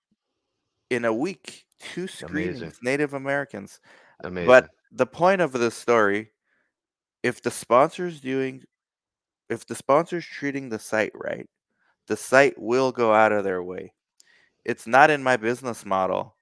[0.89, 2.27] in a week, two Amazing.
[2.27, 3.79] screenings, Native Americans.
[4.23, 4.47] Amazing.
[4.47, 6.31] But the point of this story,
[7.23, 8.63] if the sponsor's doing,
[9.49, 11.47] if the sponsor's treating the site right,
[12.07, 13.93] the site will go out of their way.
[14.65, 16.35] It's not in my business model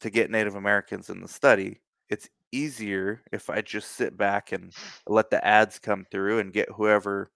[0.00, 1.80] to get Native Americans in the study.
[2.08, 4.72] It's easier if I just sit back and
[5.06, 7.30] let the ads come through and get whoever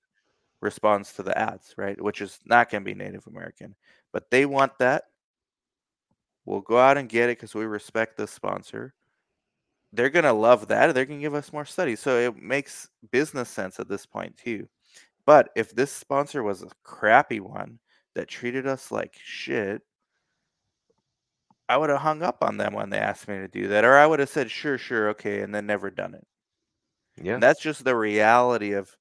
[0.62, 2.01] responds to the ads, right?
[2.01, 3.75] Which is not going to be Native American.
[4.12, 5.05] But they want that.
[6.46, 8.94] We'll go out and get it because we respect the sponsor.
[9.92, 10.94] They're going to love that.
[10.94, 12.01] They're going to give us more studies.
[12.01, 14.68] So it makes business sense at this point, too.
[15.27, 17.79] But if this sponsor was a crappy one
[18.14, 19.83] that treated us like shit,
[21.68, 23.96] I would have hung up on them when they asked me to do that, or
[23.96, 26.27] I would have said, sure, sure, okay, and then never done it.
[27.22, 27.35] yeah.
[27.35, 28.94] And that's just the reality of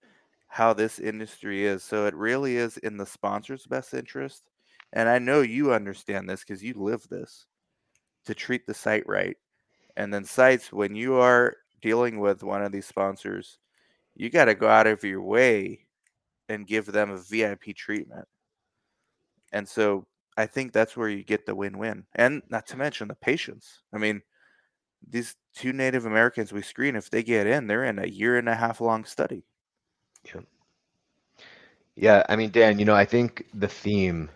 [0.52, 1.82] how this industry is.
[1.82, 4.44] So it really is in the sponsor's best interest.
[4.92, 7.46] And I know you understand this because you live this
[8.26, 9.38] to treat the site right.
[9.96, 13.60] And then sites, when you are dealing with one of these sponsors,
[14.14, 15.88] you got to go out of your way
[16.50, 18.28] and give them a VIP treatment.
[19.54, 22.04] And so I think that's where you get the win-win.
[22.16, 23.84] And not to mention the patients.
[23.94, 24.22] I mean,
[25.10, 28.50] these two Native Americans we screen, if they get in, they're in a year and
[28.50, 29.46] a half long study.
[30.25, 30.41] Yeah,
[31.95, 34.29] Yeah, I mean, Dan, you know, I think the theme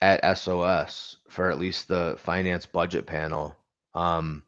[0.00, 3.56] at SOS for at least the finance budget panel,
[3.94, 4.42] um,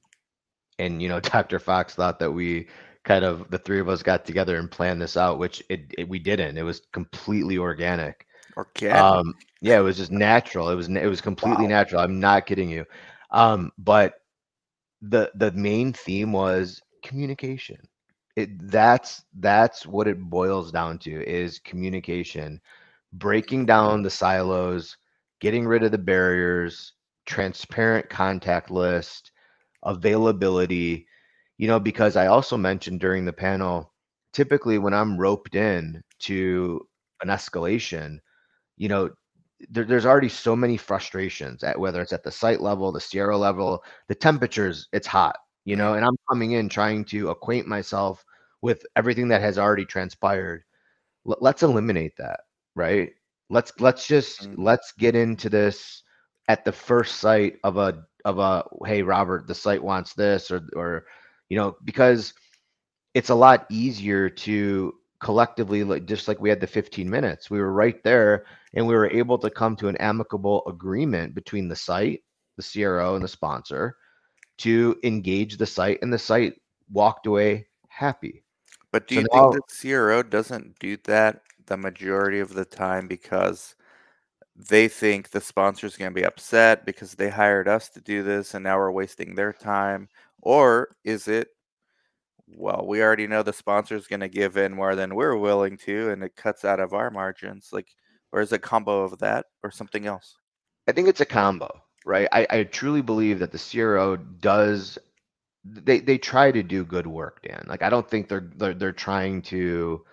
[0.79, 1.59] and you know, Dr.
[1.59, 2.69] Fox thought that we
[3.05, 6.09] kind of the three of us got together and planned this out, which it, it
[6.09, 6.59] we didn't.
[6.59, 8.27] It was completely organic.
[8.57, 9.07] Organic.
[9.07, 10.71] Um, yeah, it was just natural.
[10.71, 11.69] It was it was completely Wow.
[11.69, 12.01] natural.
[12.03, 12.85] I'm not kidding you.
[13.31, 14.15] Um, but
[15.03, 17.79] the the main theme was communication.
[18.37, 22.61] It that's that's what it boils down to is communication,
[23.13, 24.97] breaking down the silos,
[25.41, 26.95] getting rid of the barriers,
[27.27, 29.33] transparent contact list,
[29.85, 31.07] availability.
[31.59, 33.93] You know, because I also mentioned during the panel,
[34.33, 36.89] typically when I'm roped in to
[37.23, 38.19] an escalation,
[38.77, 39.11] you know,
[39.71, 43.39] there, there's already so many frustrations at whether it's at the site level, the CRO
[43.39, 48.25] level, the temperatures, it's hot, you know, and I'm coming in trying to acquaint myself
[48.63, 50.65] with everything that has already transpired.
[51.29, 52.41] L- let's eliminate that,
[52.75, 53.11] right?
[53.51, 54.57] Let's let's just Mhm.
[54.57, 56.03] let's get into this
[56.49, 60.63] at the first sight of a of a hey Robert, the site wants this or
[60.77, 61.05] or
[61.49, 62.35] you know, because
[63.15, 67.59] it's a lot easier to collectively like just like we had the 15 minutes we
[67.61, 71.77] were right there and we were able to come to an amicable agreement between the
[71.77, 72.21] site
[72.57, 73.97] the cro and the sponsor
[74.59, 78.45] to engage the site and the site walked away happy
[78.93, 82.65] But do So you now- think the CRO doesn't do that the majority of the
[82.65, 83.75] time because
[84.55, 88.23] they think the sponsor is going to be upset because they hired us to do
[88.23, 90.09] this and now we're wasting their time?
[90.43, 91.49] Or is it,
[92.47, 95.77] well, we already know the sponsor is going to give in more than we're willing
[95.79, 97.71] to and it cuts out of our margins?
[97.73, 97.89] Like,
[98.31, 100.37] or is it a combo of that or something else?
[100.87, 101.69] i think it's a combo
[102.05, 104.99] right i, I truly believe that the cro does
[105.65, 107.65] they they try to do good work, Dan.
[107.67, 110.05] Like I don't think they're they're they're trying to,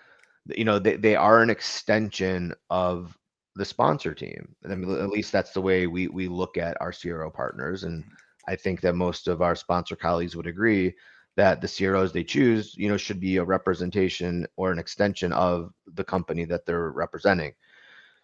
[0.56, 3.16] you know, they they are an extension of
[3.56, 4.54] the sponsor team.
[4.64, 8.04] I mean, at least that's the way we we look at our CRO partners, and
[8.48, 10.94] I think that most of our sponsor colleagues would agree
[11.36, 15.72] that the CROs they choose, you know, should be a representation or an extension of
[15.86, 17.52] the company that they're representing.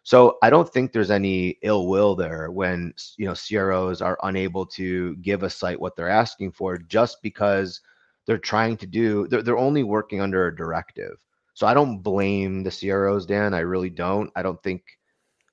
[0.03, 4.65] So I don't think there's any ill will there when you know CROs are unable
[4.67, 7.81] to give a site what they're asking for just because
[8.27, 11.19] they're trying to do they're, they're only working under a directive.
[11.55, 13.53] So I don't blame the CROs, Dan.
[13.53, 14.31] I really don't.
[14.37, 14.83] I don't think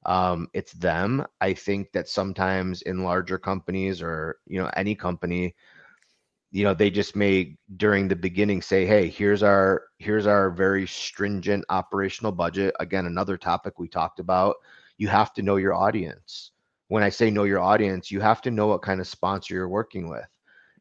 [0.06, 1.26] um, it's them.
[1.42, 5.56] I think that sometimes in larger companies or you know any company,
[6.56, 10.88] you know they just may during the beginning say hey here's our here's our very
[10.88, 12.74] stringent operational budget.
[12.80, 14.56] Again another topic we talked about
[14.98, 16.52] you have to know your audience.
[16.88, 19.68] When i say know your audience you have to know what kind of sponsor you're
[19.68, 20.30] working with.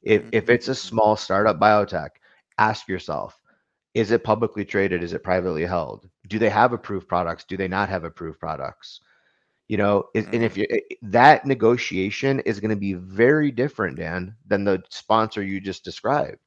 [0.00, 0.88] If if it's a mm-hmm.
[0.88, 2.10] small startup biotech
[2.56, 3.40] ask yourself
[3.94, 5.02] is it publicly traded?
[5.02, 6.08] Is it privately held?
[6.28, 7.44] Do they have approved products?
[7.44, 9.00] Do they not have approved products
[9.68, 10.60] you know is, and if mm-hmm.
[10.60, 15.42] you eh, eh, that negotiation is going to be very different dan than the sponsor
[15.42, 16.38] you just described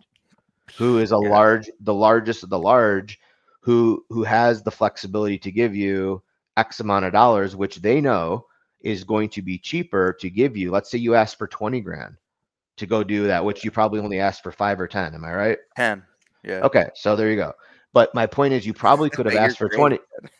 [0.78, 1.30] who is a yeah.
[1.30, 3.20] large the largest of the large
[3.62, 6.22] who who has the flexibility to give you
[6.58, 8.46] x amount of dollars which they know
[8.82, 10.72] is going to be cheaper to give you.
[10.72, 12.16] Let's say you ask for 20 grand
[12.78, 15.34] to go do that which you probably only asked for 5 or 10 am i
[15.34, 15.58] right?
[15.76, 16.04] 10
[16.44, 16.62] yeah.
[16.62, 17.54] Okay so there you go
[17.98, 19.98] but my point is, you probably could have asked for twenty.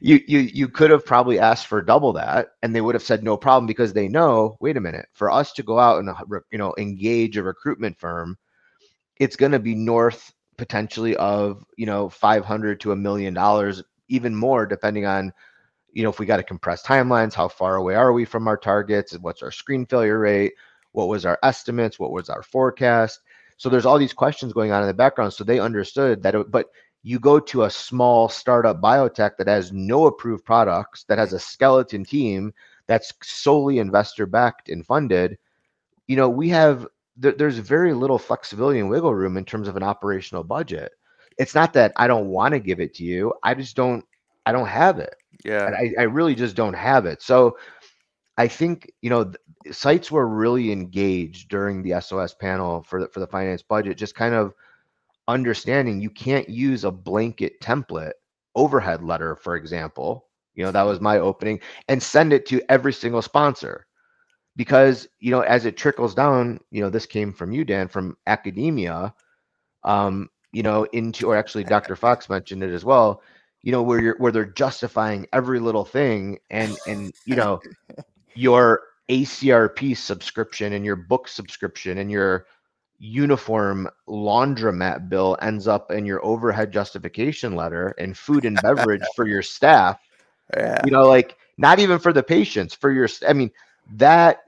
[0.00, 3.22] you you you could have probably asked for double that, and they would have said
[3.22, 4.56] no problem because they know.
[4.58, 7.96] Wait a minute, for us to go out and uh, you know engage a recruitment
[8.00, 8.36] firm,
[9.20, 13.80] it's going to be north potentially of you know five hundred to a million dollars,
[14.08, 15.32] even more depending on
[15.92, 18.56] you know if we got to compress timelines, how far away are we from our
[18.56, 20.54] targets, what's our screen failure rate,
[20.90, 23.20] what was our estimates, what was our forecast
[23.56, 25.32] so there's all these questions going on in the background.
[25.32, 26.66] So they understood that, it, but
[27.02, 31.38] you go to a small startup biotech that has no approved products, that has a
[31.38, 32.52] skeleton team
[32.86, 35.38] that's solely investor backed and funded.
[36.06, 36.86] You know, we have
[37.16, 40.92] there's very little flexibility and wiggle room in terms of an operational budget.
[41.38, 43.34] It's not that I don't want to give it to you.
[43.42, 44.04] I just don't.
[44.46, 45.14] I don't have it.
[45.44, 45.70] Yeah.
[45.78, 47.22] I, I really just don't have it.
[47.22, 47.56] So
[48.36, 49.32] I think you know
[49.72, 54.14] sites were really engaged during the SOS panel for the, for the finance budget, just
[54.14, 54.54] kind of
[55.28, 58.12] understanding you can't use a blanket template
[58.54, 60.26] overhead letter, for example.
[60.54, 63.86] You know, that was my opening, and send it to every single sponsor.
[64.56, 68.16] Because, you know, as it trickles down, you know, this came from you, Dan, from
[68.28, 69.12] academia,
[69.82, 71.96] um, you know, into, or actually Dr.
[71.96, 73.20] Fox mentioned it as well,
[73.62, 77.60] you know, where you're, where they're justifying every little thing and, and, you know,
[78.36, 82.46] your ACRP subscription and your book subscription and your
[82.98, 89.26] uniform laundromat bill ends up in your overhead justification letter and food and beverage for
[89.26, 89.98] your staff.
[90.54, 90.82] Yeah.
[90.84, 93.50] You know, like not even for the patients, for your I mean,
[93.94, 94.42] that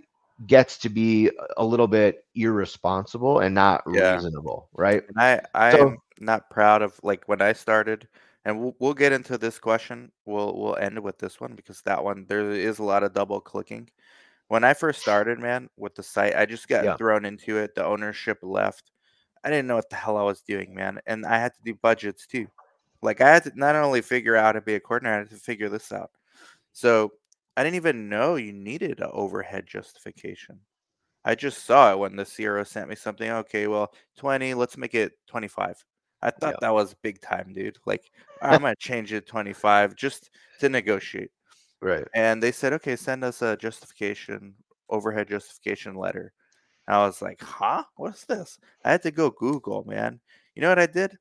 [0.46, 4.14] gets to be a little bit irresponsible and not yeah.
[4.14, 5.02] reasonable, right?
[5.08, 8.06] And I I so, am not proud of like when I started
[8.44, 10.12] and we'll, we'll get into this question.
[10.26, 13.40] We'll we'll end with this one because that one there is a lot of double
[13.40, 13.88] clicking.
[14.48, 16.96] When I first started, man, with the site, I just got yeah.
[16.96, 17.74] thrown into it.
[17.74, 18.92] The ownership left.
[19.42, 21.00] I didn't know what the hell I was doing, man.
[21.06, 22.46] And I had to do budgets too.
[23.02, 25.30] Like I had to not only figure out how to be a coordinator, I had
[25.30, 26.10] to figure this out.
[26.72, 27.12] So
[27.56, 30.60] I didn't even know you needed an overhead justification.
[31.24, 33.28] I just saw it when the CRO sent me something.
[33.30, 35.84] Okay, well, 20, let's make it 25.
[36.22, 36.58] I thought yeah.
[36.60, 37.78] that was big time, dude.
[37.84, 40.30] Like, I'm gonna change it 25 just
[40.60, 41.30] to negotiate.
[41.80, 42.06] Right.
[42.14, 44.54] And they said, okay, send us a justification,
[44.88, 46.32] overhead justification letter.
[46.86, 47.84] And I was like, huh?
[47.96, 48.58] What's this?
[48.84, 50.20] I had to go Google, man.
[50.54, 51.16] You know what I did?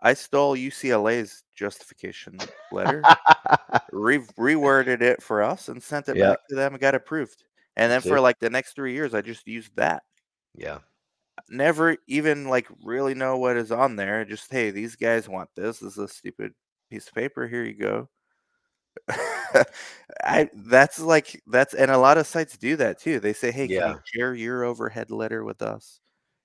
[0.00, 2.38] I stole UCLA's justification
[2.70, 3.02] letter,
[3.92, 7.44] re- reworded it for us, and sent it back to them and got approved.
[7.76, 10.02] And then for like the next three years, I just used that.
[10.54, 10.78] Yeah.
[11.48, 14.24] Never even like really know what is on there.
[14.24, 15.78] Just hey, these guys want this.
[15.78, 16.52] This is a stupid
[16.90, 17.46] piece of paper.
[17.46, 18.08] Here you go.
[20.24, 23.20] I that's like that's and a lot of sites do that too.
[23.20, 26.00] They say, "Hey, can you share your overhead letter with us?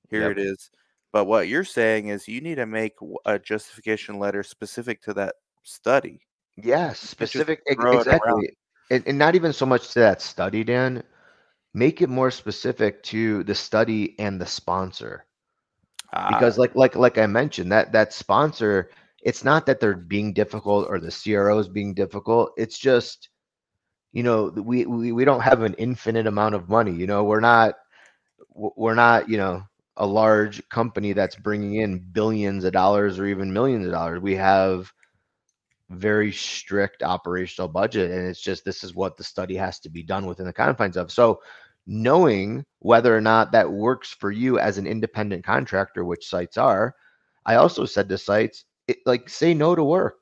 [0.10, 0.32] Here Yep.
[0.32, 0.70] it is."
[1.12, 2.94] But what you're saying is you need to make
[3.26, 6.22] a justification letter specific to that study.
[6.58, 8.56] Yes, specific exactly.
[8.90, 11.04] And, and not even so much to that study, Dan.
[11.74, 15.26] Make it more specific to the study and the sponsor.
[16.12, 16.62] Because ah.
[16.62, 18.90] like like like I mentioned, that that sponsor
[19.22, 22.52] it's not that they're being difficult or the CROs being difficult.
[22.58, 23.30] It's just,
[24.14, 26.92] you know, we, we we don't have an infinite amount of money.
[26.92, 27.76] You know, we're not
[28.54, 29.64] we're not, you know,
[29.98, 34.20] a large company that's bringing in billions of dollars or even millions of dollars.
[34.20, 34.92] We have
[35.90, 40.02] very strict operational budget and it's just this is what the study has to be
[40.02, 41.12] done within the confines of.
[41.12, 41.42] So
[41.86, 46.96] knowing whether or not that works for you as an independent contractor, which sites are,
[47.46, 50.18] I also said to sites, it, like say no to work.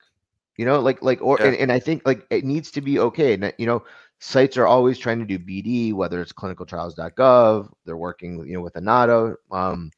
[0.57, 1.45] You know, like like or Yeah.
[1.45, 3.33] and, and I think like it needs to be okay.
[3.33, 3.83] And you know,
[4.19, 8.73] sites are always trying to do BD, whether it's clinicaltrials.gov, they're working, you know, with
[8.73, 9.91] Inato Um,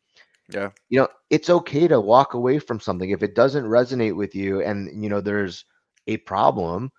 [0.49, 0.71] Yeah.
[0.89, 4.61] you know, it's okay to walk away from something if it doesn't resonate with you,
[4.61, 5.65] and you know, there's
[6.07, 6.91] a problem.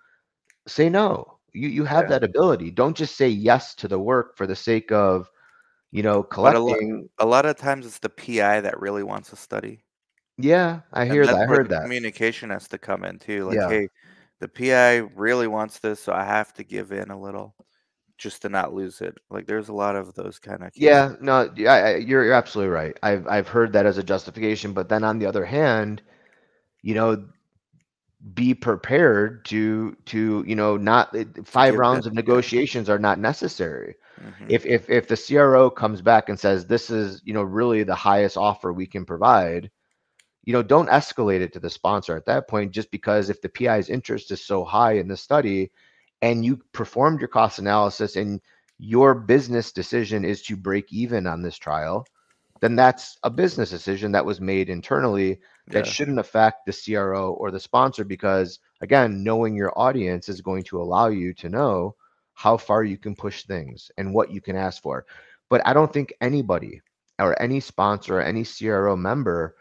[0.67, 1.39] Say no.
[1.53, 2.09] You you have Yeah.
[2.09, 2.71] that ability.
[2.71, 5.29] Don't just say yes to the work for the sake of,
[5.91, 7.09] you know, But a lot, collecting.
[7.17, 9.83] a lot of times it's the PI that really wants a study.
[10.43, 11.35] Yeah, I And hear that.
[11.35, 11.81] that's I where heard the that.
[11.81, 13.45] communication has to come in too.
[13.45, 13.67] Like, Yeah.
[13.67, 13.87] hey,
[14.39, 17.55] the PI really wants this, so I have to give in a little
[18.17, 19.17] just to not lose it.
[19.29, 20.75] Like, there's a lot of those kind of cases.
[20.75, 22.97] Yeah, no, y- I, I- you're you're absolutely right.
[23.03, 26.01] I've I've heard that as a justification, but then on the other hand,
[26.83, 27.27] you know,
[28.33, 32.13] be prepared to to you know not it- five give rounds in, of yeah.
[32.13, 33.95] negotiations are not necessary.
[34.17, 34.49] Mhm.
[34.49, 37.95] If if if the CRO comes back and says this is you know really the
[37.95, 39.69] highest offer we can provide,
[40.43, 43.49] you know, don't escalate it to the sponsor at that point just because if the
[43.49, 45.71] PI's interest is so high in the study
[46.21, 48.41] and you performed your cost analysis and
[48.77, 52.09] your business decision is to break even on this trial,
[52.61, 55.39] then that's a business decision that was made internally
[55.71, 55.87] that Yeah.
[55.87, 60.81] shouldn't affect the CRO or the sponsor because again, knowing your audience is going to
[60.81, 61.95] allow you to know
[62.33, 65.05] how far you can push things and what you can ask for.
[65.49, 66.81] But I don't think anybody
[67.19, 69.55] or any sponsor or any CRO member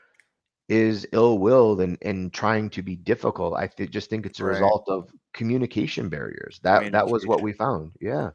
[0.72, 3.54] is ill-willed and, and trying to be difficult.
[3.54, 4.52] I th- just think it's a Right.
[4.54, 6.60] result of communication barriers.
[6.62, 7.92] That that was what we found.
[8.00, 8.30] Yeah.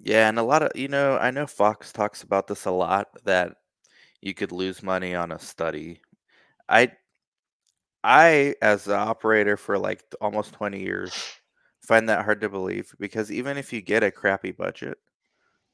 [0.00, 3.08] Yeah, and a lot of, you know, I know Fox talks about this a lot
[3.24, 3.56] that
[4.20, 6.00] you could lose money on a study.
[6.68, 6.92] I
[8.02, 11.14] I as an operator for like almost 20 years
[11.82, 14.98] find that hard to believe because even if you get a crappy budget,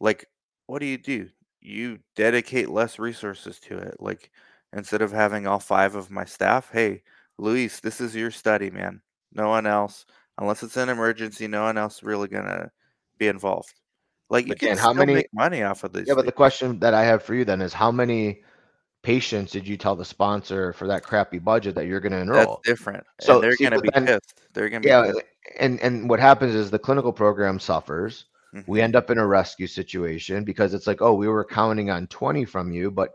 [0.01, 0.27] like
[0.67, 1.29] what do you do?
[1.61, 3.97] You dedicate less resources to it.
[4.01, 4.31] Like
[4.73, 7.03] instead of having all five of my staff, hey,
[7.39, 9.01] Luis, this is your study, man.
[9.33, 10.07] No one else,
[10.39, 12.71] unless it's an emergency, no one else really gonna
[13.19, 13.75] be involved.
[14.31, 16.95] Like you can how many make money off of these Yeah, but the question that
[16.95, 18.43] I have for you then is how many
[19.03, 22.31] patients did you tell the sponsor for that crappy budget that you're going to That's
[22.31, 22.61] enroll?
[22.65, 24.43] different, and So they're see, gonna be then pissed.
[24.53, 25.23] They're gonna be yeah, pissed.
[25.59, 28.27] and and what happens is the clinical program suffers.
[28.67, 28.85] We Mhm.
[28.85, 32.45] end up in a rescue situation because it's like, oh, we were counting on 20
[32.45, 33.11] from you, but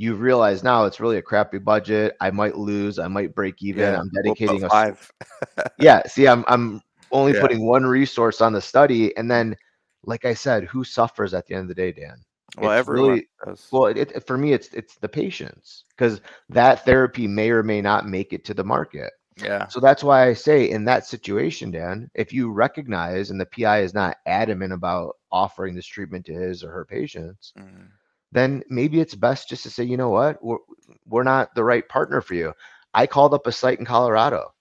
[0.00, 2.16] you realize now it's really a crappy budget.
[2.20, 3.94] I might lose, I might break even.
[3.94, 5.12] Yeah, I'm dedicating a five.
[5.78, 6.80] yeah, see, I'm I'm
[7.12, 7.40] only Yeah.
[7.40, 9.56] putting one resource on the study, and then,
[10.04, 12.16] like I said, who suffers at the end of the day, Dan?
[12.56, 13.72] Well, It's everyone really does.
[13.72, 16.20] well, it, it- for me, it's it's the patients because
[16.50, 19.12] that therapy may or may not make it to the market.
[19.36, 19.68] Yeah.
[19.68, 23.80] So that's why I say in that situation, Dan, if you recognize and the PI
[23.80, 27.99] is not adamant about offering this treatment to his or her patients, Mhm.
[28.32, 30.58] Then maybe it's best just to say, you know what, we're
[31.06, 32.52] we're not the right partner for you.
[32.94, 34.52] I called up a site in Colorado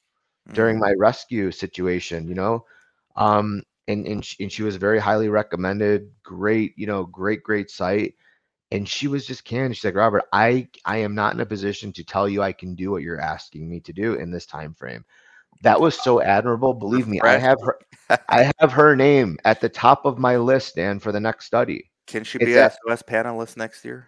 [0.53, 0.79] during Mhm.
[0.79, 2.65] my rescue situation, you know,
[3.15, 7.69] um, and and she, and she was very highly recommended, great, you know, great great
[7.69, 8.15] site,
[8.71, 9.75] and she was just candid.
[9.77, 12.75] She's like, Robert, I I am not in a position to tell you I can
[12.75, 15.03] do what you're asking me to do in this time frame.
[15.63, 16.73] That was so admirable.
[16.73, 17.77] Believe me, I have her.
[18.29, 21.88] I have her name at the top of my list, and for the next study.
[22.09, 24.07] Can she be a SOS panelist next year?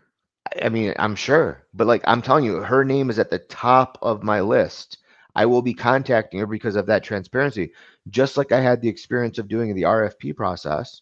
[0.61, 3.97] I mean, I'm sure, but like I'm telling you, her name is at the top
[4.01, 4.97] of my list.
[5.35, 7.73] I will be contacting her because of that transparency.
[8.09, 11.01] Just like I had the experience of doing the RFP process,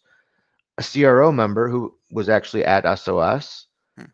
[0.78, 3.66] a CRO member who was actually at SOS.
[3.96, 4.04] Hmm.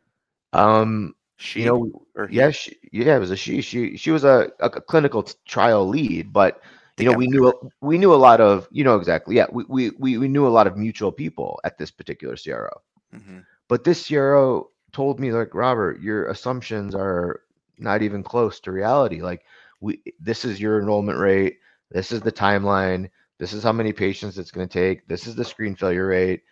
[0.52, 2.36] Um, She you know, or he?
[2.36, 3.60] yeah, she, yeah, it was a she.
[3.60, 6.62] She she was a, a clinical t- trial lead, but
[6.96, 9.36] you know, we knew a- we knew a lot of, you know, exactly.
[9.36, 12.80] Yeah, we we we, we knew a lot of mutual people at this particular CRO.
[13.12, 13.46] Mhm.
[13.68, 17.42] But this CRO told me like Robert, your assumptions are
[17.78, 19.22] not even close to reality.
[19.22, 19.42] Like
[19.80, 21.58] we this is your enrollment rate,
[21.90, 25.34] this is the timeline, this is how many patients it's going to take, this is
[25.36, 26.42] the screen failure rate.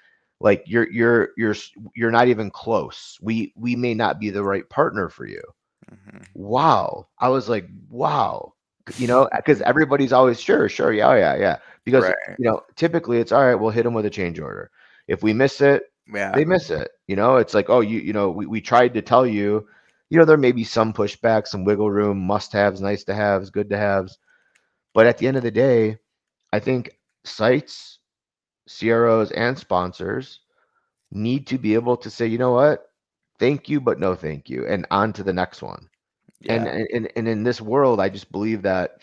[0.41, 1.55] Like you're you're you're
[1.95, 3.19] you're not even close.
[3.23, 5.43] We we may not be the right partner for you.
[5.91, 6.25] Mhm.
[6.35, 7.09] Wow.
[7.19, 8.54] I was like, wow.
[8.99, 11.57] You know, because everybody's always sure, sure, yeah, yeah, yeah.
[11.85, 12.39] Because Right.
[12.39, 14.71] you know, typically it's all right, we'll hit them with a change order.
[15.09, 16.33] If we miss it, Yeah.
[16.33, 16.91] they miss it.
[17.07, 19.67] You know, it's like, oh, you you know, we, we tried to tell you,
[20.11, 23.51] you know, there may be some pushback, some wiggle room, must haves, nice to haves,
[23.51, 24.19] good to haves.
[24.95, 25.99] But at the end of the day,
[26.53, 27.99] I think sites,
[28.69, 30.41] CROs, and sponsors
[31.11, 32.87] need to be able to say, you know what?
[33.39, 35.89] thank you, but no thank you, and on to the next one.
[36.49, 36.75] And Yeah.
[36.95, 39.03] and and in this world, I just believe that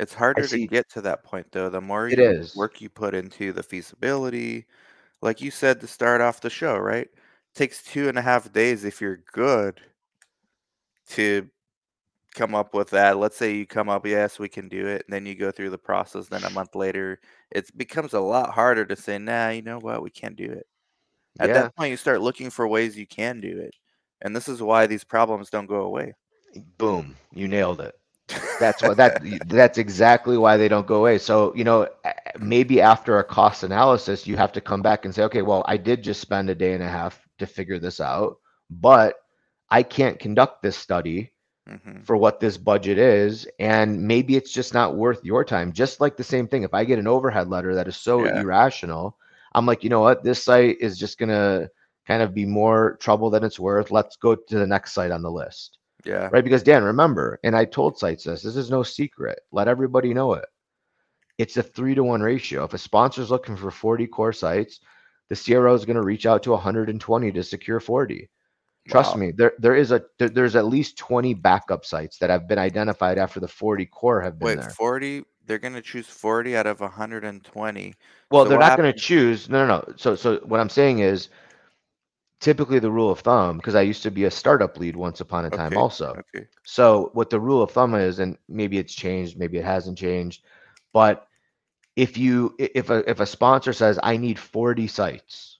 [0.00, 1.68] It's harder to get to that point though.
[1.70, 2.54] The more it you is.
[2.54, 4.66] work you put into the feasibility,
[5.22, 7.08] like you said to start off the show, right?
[7.54, 9.82] Takes two and a half days if you're good
[11.08, 11.48] to
[12.34, 13.18] come up with that.
[13.18, 15.70] Let's say you come up, yes, we can do it, and then you go through
[15.70, 16.28] the process.
[16.28, 17.20] Then a month later,
[17.52, 20.66] it becomes a lot harder to say, nah, you know what, we can't do it.
[21.40, 21.54] At Yeah.
[21.54, 23.74] that point, you start looking for ways you can do it,
[24.22, 26.14] and this is why these problems don't go away.
[26.78, 27.94] Boom, you nailed it.
[28.58, 31.18] That's what that that's exactly why they don't go away.
[31.18, 31.88] So, you know,
[32.38, 35.76] maybe after a cost analysis, you have to come back and say, okay, well, I
[35.76, 38.36] did just spend a day and a half to figure this out,
[38.70, 39.16] but
[39.70, 41.32] I can't conduct this study
[41.66, 45.72] hmm for what this budget is, and maybe it's just not worth your time.
[45.72, 48.42] Just like the same thing, if I get an overhead letter that is so Yeah.
[48.42, 49.16] irrational,
[49.54, 51.68] I'm like, you know what, this site is just gonna
[52.06, 53.90] kind of be more trouble than it's worth.
[53.90, 56.30] Let's go to the next site on the list Yeah.
[56.30, 56.44] right?
[56.44, 59.40] Because Dan, remember, and I told sites this, this is no secret.
[59.52, 60.46] Let everybody know it.
[61.38, 62.64] It's a three to one ratio.
[62.64, 64.80] If a sponsor is looking for 40 core sites,
[65.28, 68.28] the CRO is going to reach out to 120 to secure 40.
[68.88, 69.20] Trust Wow.
[69.20, 72.58] me, there there is a there, there's at least 20 backup sites that have been
[72.58, 74.70] identified after the 40 core have been Wait, there.
[74.76, 75.24] 40?
[75.46, 77.94] They're gonna choose 40 out of 120.
[78.30, 79.48] Well, So they're not going to choose.
[79.48, 79.94] No, no, no.
[79.96, 81.28] So so what I'm saying is
[82.40, 85.44] typically the rule of thumb, because I used to be a startup lead once upon
[85.44, 85.76] a time Okay.
[85.76, 86.16] also.
[86.34, 86.46] Okay.
[86.64, 90.44] So what the rule of thumb is, and maybe it's changed, maybe it hasn't changed,
[90.92, 91.26] but
[91.96, 95.58] if you if a if a sponsor says I need 40 sites,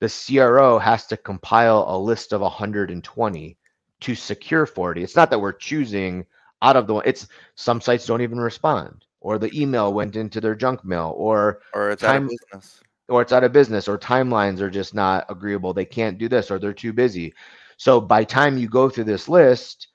[0.00, 3.56] the CRO has to compile a list of 120
[4.00, 5.02] to secure 40.
[5.02, 6.26] It's not that we're choosing
[6.60, 7.04] out of the one.
[7.06, 11.60] It's some sites don't even respond, or the email went into their junk mail, or
[11.72, 12.80] Or it's out of time business.
[13.08, 16.50] Or it's out of business or timelines are just not agreeable they can't do this
[16.50, 17.34] or they're too busy.
[17.76, 19.88] So by time you go through this list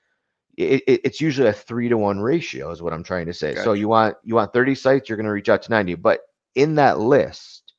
[0.56, 3.54] it, it- it's usually a three to one ratio is what i'm trying to say.
[3.54, 6.20] So you want you want 30 sites you're going to reach out to 90 but
[6.54, 7.74] in that list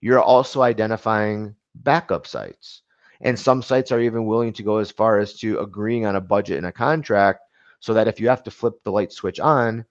[0.00, 2.82] you're also identifying backup sites.
[3.22, 6.20] And some sites are even willing to go as far as to agreeing on a
[6.20, 7.40] budget and a contract
[7.80, 9.84] so that if you have to flip the light switch on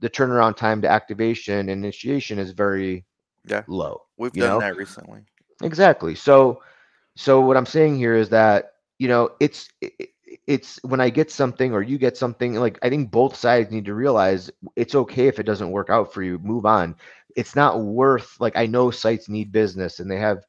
[0.00, 3.04] the turnaround time to activation and initiation is very
[3.44, 3.62] Yeah.
[3.66, 5.22] low We've done know that recently.
[5.62, 6.14] Exactly.
[6.14, 6.62] So
[7.18, 9.70] so what I'm saying here is that, you know, it's
[10.46, 13.86] it's when I get something or you get something like I think both sides need
[13.86, 16.94] to realize it's okay if it doesn't work out for you, move on.
[17.34, 20.44] It's not worth like I know sites need business and they have,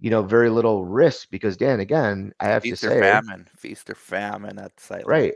[0.00, 3.46] you know, very little risk because Dan, again, I have to Feast or say, famine.
[3.56, 5.34] Feast or famine at site right.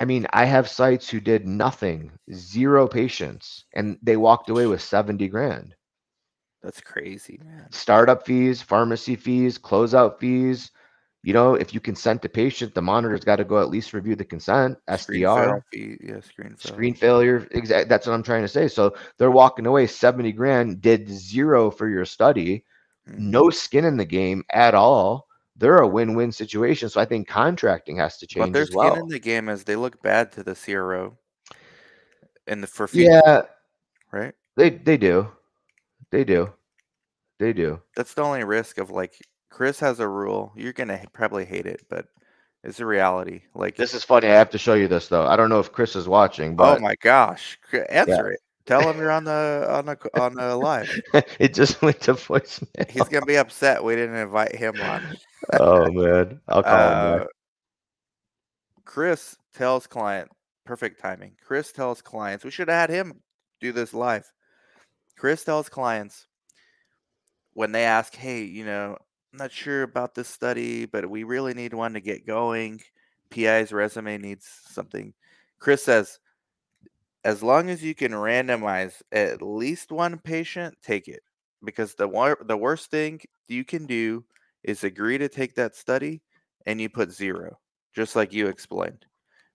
[0.00, 4.82] I mean, I have sites who did nothing, zero patients, and they walked away with
[4.82, 5.75] 70 grand.
[6.62, 7.68] That's crazy, man.
[7.70, 10.70] startup fees, pharmacy fees, closeout fees.
[11.22, 14.14] You know, if you consent to patient, the monitor's got to go at least review
[14.14, 15.96] the consent, Screen SDR, fee.
[16.00, 17.46] Yeah, screen screen failure.
[17.50, 17.88] Exactly.
[17.88, 18.68] That's what I'm trying to say.
[18.68, 22.64] So they're walking away 70 grand, did zero for your study,
[23.08, 23.18] Mhm.
[23.18, 25.26] no skin in the game at all.
[25.56, 26.88] They're a win-win situation.
[26.88, 28.94] So I think contracting has to But change their as skin well.
[28.96, 31.16] in the game is they look bad to the CRO.
[32.46, 33.42] and the for fees, Yeah,
[34.12, 34.34] right?
[34.56, 35.28] they they do.
[36.16, 36.50] They do.
[37.38, 37.82] They do.
[37.94, 40.50] That's the only risk of like Chris has a rule.
[40.56, 42.06] You're gonna probably hate it, but
[42.64, 43.42] it's a reality.
[43.54, 44.28] Like, This is funny.
[44.28, 45.26] I have to show you this though.
[45.26, 47.58] I don't know if Chris is watching, but oh my gosh,
[47.90, 48.40] answer it.
[48.64, 50.90] Tell him you're on the on the on the live.
[51.38, 52.90] it just went to voicemail.
[52.90, 55.02] He's gonna be upset we didn't invite him on.
[55.60, 57.26] oh man, I'll call him Uh, back.
[58.86, 60.30] Chris tells client,
[60.64, 61.32] perfect timing.
[61.46, 63.20] Chris tells clients, we should have had him
[63.60, 64.24] do this live.
[65.16, 66.26] Chris tells clients
[67.54, 68.96] when they ask, hey, you know,
[69.32, 72.80] I'm not sure about this study, but we really need one to get going.
[73.30, 75.12] PI's resume needs something.
[75.58, 76.18] Chris says,
[77.24, 81.22] as long as you can randomize at least one patient, take it.
[81.64, 84.24] Because the wor- the worst thing you can do
[84.62, 86.22] is agree to take that study
[86.66, 87.58] and you put zero,
[87.94, 89.06] just like you explained.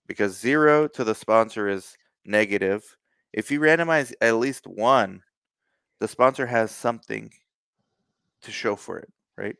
[0.08, 1.96] Because zero to the sponsor is
[2.26, 2.84] negative.
[3.32, 5.22] If you randomize at least one,
[6.02, 7.32] the sponsor has something
[8.42, 9.56] to show for it, right?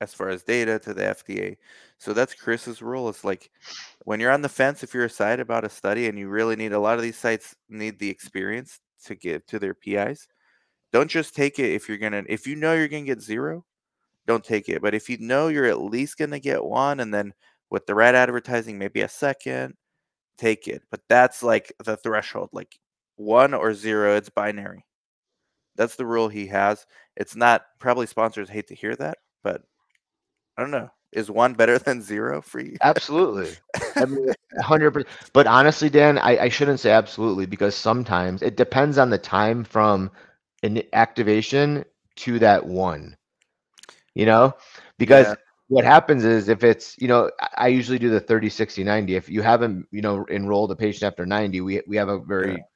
[0.00, 1.56] As far as data to the FDA.
[1.98, 3.08] So that's Chris's rule.
[3.08, 3.50] It's like
[4.04, 6.54] when you're on the fence, if you're a site about a study and you really
[6.54, 10.28] need a lot of these sites need the experience to give to their PIs,
[10.92, 13.64] don't just take it if you're gonna if you know you're gonna get zero,
[14.28, 14.82] don't take it.
[14.82, 17.34] But if you know you're at least gonna get one and then
[17.68, 19.74] with the right advertising, maybe a second,
[20.38, 20.82] take it.
[20.88, 22.78] But that's like the threshold, like
[23.16, 24.84] one or zero, it's binary.
[25.80, 26.86] That's the rule he has.
[27.16, 29.62] It's not probably sponsors hate to hear that, but
[30.56, 30.90] I don't know.
[31.12, 32.78] is one better than zero for you?
[32.82, 33.56] Absolutely.
[34.00, 35.08] I mean, 100%.
[35.32, 39.64] But honestly, Dan, I, I shouldn't say absolutely because sometimes it depends on the time
[39.64, 40.10] from
[40.62, 41.84] an activation
[42.16, 43.16] to that one.
[44.14, 44.54] You know,
[44.98, 45.36] because Yeah.
[45.68, 49.14] what happens is if it's, you know, I- usually do the 30, 60, 90.
[49.16, 52.64] If you haven't, you know, enrolled a patient after 90, we we have a very
[52.64, 52.69] Yeah.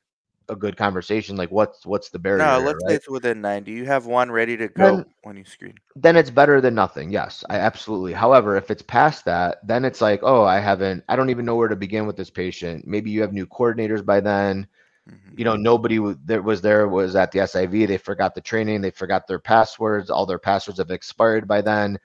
[0.48, 3.72] A good conversation like what's what's the barrier No, let's say it's within 90.
[3.72, 5.80] You have one ready to go Then when you screen.
[5.96, 7.10] then it's better than nothing.
[7.10, 8.12] Yes, I absolutely.
[8.12, 11.56] However, if it's past that, then it's like, oh, I haven't, I don't even know
[11.56, 12.86] where to begin with this patient.
[12.86, 14.66] Maybe you have new coordinators by then.
[15.06, 15.36] Mhm.
[15.36, 17.86] You know, nobody w- that was there was at the SIV.
[17.86, 18.80] They forgot the training.
[18.82, 20.10] They forgot their passwords.
[20.10, 21.98] All their passwords have expired by then.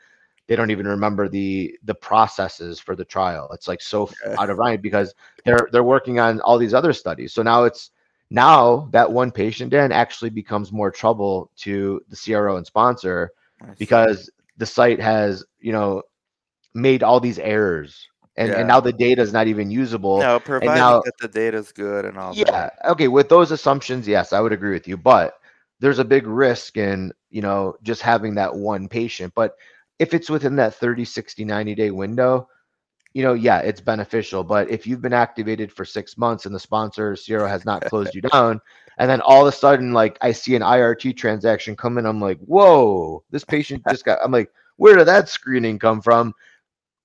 [0.47, 3.49] They don't even remember the the processes for the trial.
[3.53, 4.37] It's like so Yeah.
[4.37, 5.13] out of line because
[5.45, 7.33] they're they're working on all these other studies.
[7.33, 7.91] So now it's
[8.29, 13.31] now that one patient then actually becomes more trouble to the CRO and sponsor
[13.77, 16.03] because the site has you know
[16.73, 18.07] made all these errors.
[18.37, 18.59] And, Yeah.
[18.59, 20.19] and now the data is not even usable.
[20.19, 22.51] No, providing now- that the data's good and all yeah.
[22.51, 22.73] that.
[22.87, 24.95] okay with those assumptions yes i would agree with you.
[24.95, 25.35] But
[25.79, 29.33] there's a big risk in you know just having that one patient.
[29.35, 29.55] But
[29.97, 32.47] if it's within that 30 60 90 day window
[33.13, 36.59] you know yeah it's beneficial but if you've been activated for six months and the
[36.59, 38.61] sponsor CRO has not closed you down
[38.97, 42.21] and then all of a sudden like i see an irt transaction come in i'm
[42.21, 46.33] like whoa this patient just got i'm like where did that screening come from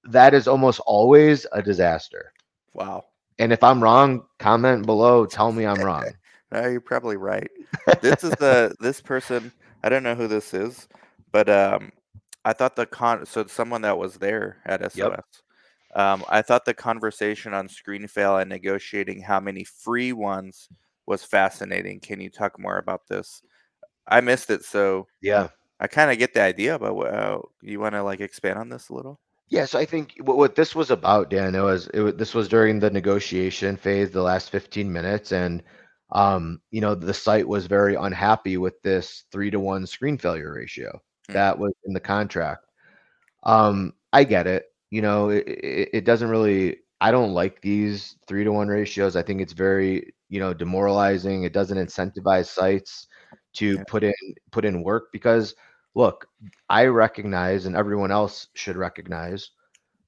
[0.05, 2.33] that is almost always a disaster
[2.75, 3.07] Wow.
[3.39, 6.05] and if i'm wrong comment below tell me i'm wrong
[6.55, 7.51] No, you're probably right.
[8.01, 9.53] This is the this person.
[9.83, 10.87] I don't know who this is,
[11.33, 11.91] but um,
[12.45, 13.27] I thought the con.
[13.27, 14.97] So someone that was there at SOS.
[14.97, 15.25] Yep.
[15.95, 20.69] Um, I thought the conversation on screen fail and negotiating how many free ones
[21.07, 22.01] was fascinating.
[22.01, 23.43] Can you talk more about this?
[24.07, 25.49] I missed it, so yeah
[25.81, 28.89] I kind of get the idea, but uh, you want to like expand on this
[28.89, 29.21] a little?
[29.49, 32.49] Yeah, so I think what, what this was about, Dan, it was it, this was
[32.49, 35.63] during the negotiation phase, the last 15 minutes, and
[36.13, 40.53] um, you know, the site was very unhappy with this three to one screen failure
[40.55, 41.33] ratio Hmm.
[41.35, 42.67] that was in the contract.
[43.43, 44.67] Um, I get it.
[44.95, 46.79] You know, it, it, it doesn't really.
[47.03, 49.17] I don't like these three to one ratios.
[49.17, 51.45] I think it's very, you know, demoralizing.
[51.45, 53.09] It doesn't incentivize sites
[53.55, 53.85] to Yeah.
[53.91, 54.15] put in
[54.53, 55.55] put in work because
[55.95, 56.27] look,
[56.71, 59.51] I recognize and everyone else should recognize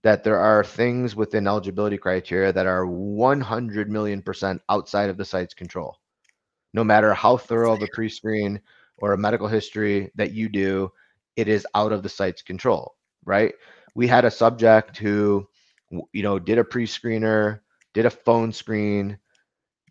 [0.03, 5.24] that there are things within eligibility criteria that are 100 million percent outside of the
[5.26, 5.99] site's control.
[6.74, 8.61] No matter how thorough of a pre screen
[8.99, 10.93] or a medical history that you do,
[11.37, 13.55] it is out of the site's control, right?
[13.97, 15.49] We had a subject who,
[16.12, 17.61] you know, did a pre screener,
[17.94, 19.18] did a phone screen,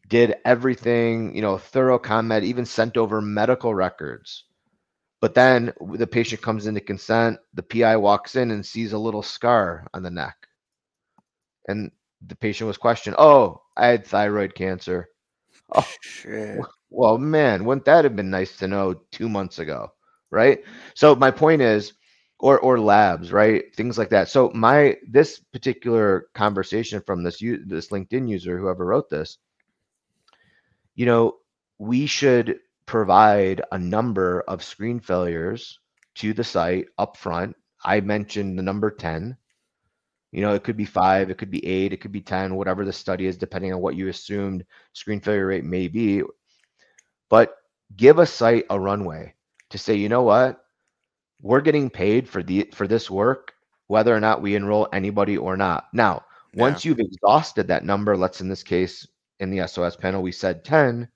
[0.07, 4.43] did everything, you know, thorough comment, even sent over medical records.
[5.21, 9.23] But then the patient comes into consent, the PI walks in and sees a little
[9.23, 10.35] scar on the neck.
[11.67, 11.91] And
[12.27, 15.09] the patient was questioned, Oh, I had thyroid cancer.
[15.73, 15.87] Oh.
[16.01, 16.59] Shit.
[16.91, 19.93] Well, man, wouldn't that have been nice to know two months ago?
[20.29, 20.63] Right.
[20.93, 21.93] So my point is,
[22.45, 23.75] or or labs, right?
[23.75, 24.29] Things like that.
[24.29, 29.39] So my this particular conversation from this this LinkedIn user, whoever wrote this,
[30.93, 31.37] you know,
[31.79, 35.79] we should provide a number of screen failures
[36.21, 37.55] to the site up front.
[37.83, 39.35] I mentioned the number 10.
[40.31, 42.85] You know, it could be five, it could be eight, it could be 10, whatever
[42.85, 46.21] the study is, depending on what you assumed screen failure rate may be.
[47.27, 47.55] But
[47.95, 49.33] give a site a runway
[49.71, 50.64] to say, you know what?
[51.41, 53.53] We're getting paid for the for this work,
[53.87, 55.87] whether or not we enroll anybody or not.
[55.93, 56.61] Now, Yeah.
[56.61, 59.07] once you've exhausted that number, let's in this case
[59.39, 61.07] in the SOS panel, we said 10.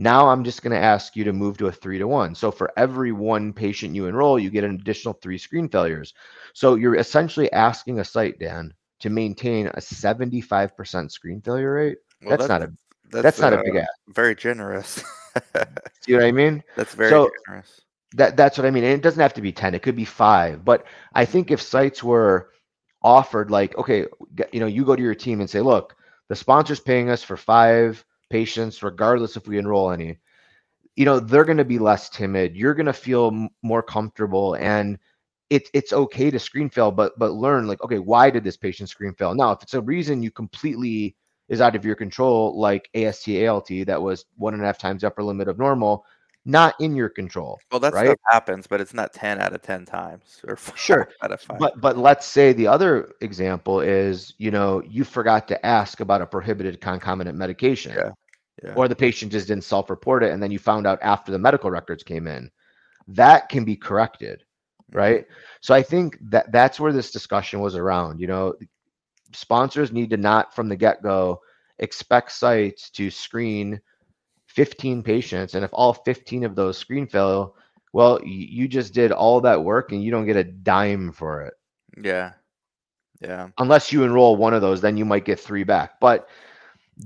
[0.00, 2.34] Now I'm just going to ask you to move to a three to one.
[2.34, 6.14] So for every one patient you enroll, you get an additional three screen failures.
[6.54, 11.98] So you're essentially asking a site, Dan, to maintain a 75% screen failure rate.
[12.22, 12.72] Well, that's, not a
[13.10, 13.90] that's, that's not a uh, big ask.
[14.08, 15.02] Very generous.
[16.02, 16.62] See what I mean?
[16.76, 17.80] that's very So- generous.
[18.18, 18.84] That that's what I mean.
[18.84, 20.64] And it doesn't have to be 10, it could be five.
[20.64, 22.50] But I think if sites were
[23.02, 24.06] offered like, okay,
[24.52, 25.96] you know, you go to your team and say, look,
[26.28, 30.18] the sponsor's paying us for five patients, regardless if we enroll any,
[30.96, 32.56] you know, they're going to be less timid.
[32.56, 34.98] You're going to feel m- more comfortable and
[35.50, 38.88] it's it's okay to screen fail, but but learn like, okay, why did this patient
[38.90, 39.34] screen fail?
[39.34, 41.16] Now, if it's a reason you completely
[41.48, 45.04] is out of your control, like AST, ALT, that was one and a half times
[45.04, 46.04] upper limit of normal,
[46.48, 47.60] not in your control.
[47.70, 48.06] Well, that right?
[48.06, 51.40] stuff happens, but it's not 10 out of 10 times or five Sure, out of
[51.42, 51.58] 5.
[51.58, 56.22] But but let's say the other example is, you know, you forgot to ask about
[56.22, 57.92] a prohibited concomitant medication.
[57.94, 58.10] Yeah,
[58.64, 58.74] yeah.
[58.74, 61.70] Or the patient just didn't self-report it and then you found out after the medical
[61.70, 62.50] records came in.
[63.06, 64.42] That can be corrected.
[64.90, 64.98] Mm-hmm.
[64.98, 65.26] right?
[65.60, 68.20] So I think that that's where this discussion was around.
[68.20, 68.54] You know,
[69.34, 71.40] sponsors need to not from the get go
[71.78, 73.80] expect sites to screen
[74.58, 77.54] 15 patients, and if all 15 of those screen fail,
[77.92, 81.54] well, you just did all that work and you don't get a dime for it.
[82.02, 82.32] Yeah.
[83.20, 83.50] Yeah.
[83.58, 86.00] Unless you enroll one of those, then you might get three back.
[86.00, 86.28] But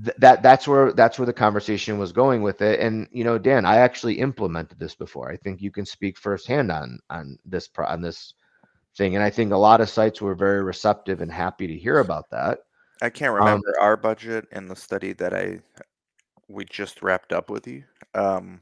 [0.03, 2.79] th- that that's where that's where the conversation was going with it.
[2.79, 5.31] And you know, Dan, I actually implemented this before.
[5.31, 8.33] I think you can speak firsthand on on this pro- on this
[8.97, 9.13] thing.
[9.13, 12.31] And I think a lot of sites were very receptive and happy to hear about
[12.31, 12.61] that.
[12.99, 15.59] I can't remember um, our budget in the study that I
[16.53, 17.83] we just wrapped up with you.
[18.13, 18.61] Um,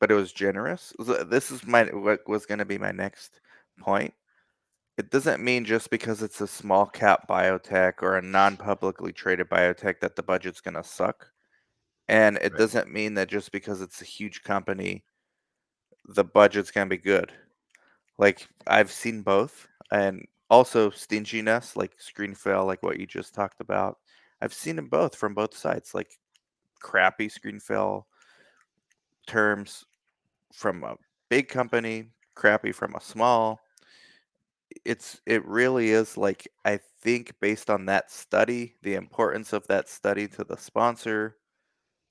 [0.00, 0.92] but it was generous.
[0.98, 3.40] This is my what was going to be my next
[3.80, 4.12] point.
[4.98, 10.00] It doesn't mean just because it's a small cap biotech or a non-publicly traded biotech
[10.00, 11.26] that the budget's going to suck.
[12.08, 12.58] And it right.
[12.58, 15.04] doesn't mean that just because it's a huge company
[16.08, 17.32] the budget's going to be good.
[18.18, 23.60] Like I've seen both and also stinginess like screen fail like what you just talked
[23.60, 23.98] about.
[24.40, 26.18] I've seen them both from both sides like
[26.80, 28.06] crappy screen fail
[29.26, 29.84] terms
[30.52, 30.96] from a
[31.28, 33.60] big company, crappy from a small.
[34.84, 39.88] It's it really is like I think based on that study, the importance of that
[39.88, 41.36] study to the sponsor.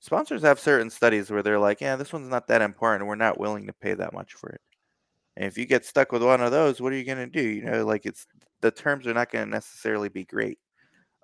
[0.00, 3.08] Sponsors have certain studies where they're like, yeah, this one's not that important.
[3.08, 4.60] We're not willing to pay that much for it.
[5.36, 7.42] And if you get stuck with one of those, what are you going to do?
[7.42, 8.26] You know, like it's
[8.60, 10.58] the terms are not going to necessarily be great.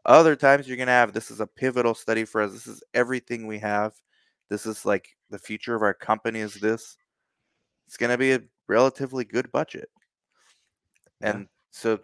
[0.04, 2.52] Other times you're going to have this is a pivotal study for us.
[2.52, 3.92] This is everything we have.
[4.50, 6.96] This is like the future of our company is this.
[7.86, 9.88] It's going to be a relatively good budget.
[11.20, 11.30] Yeah.
[11.30, 12.00] And so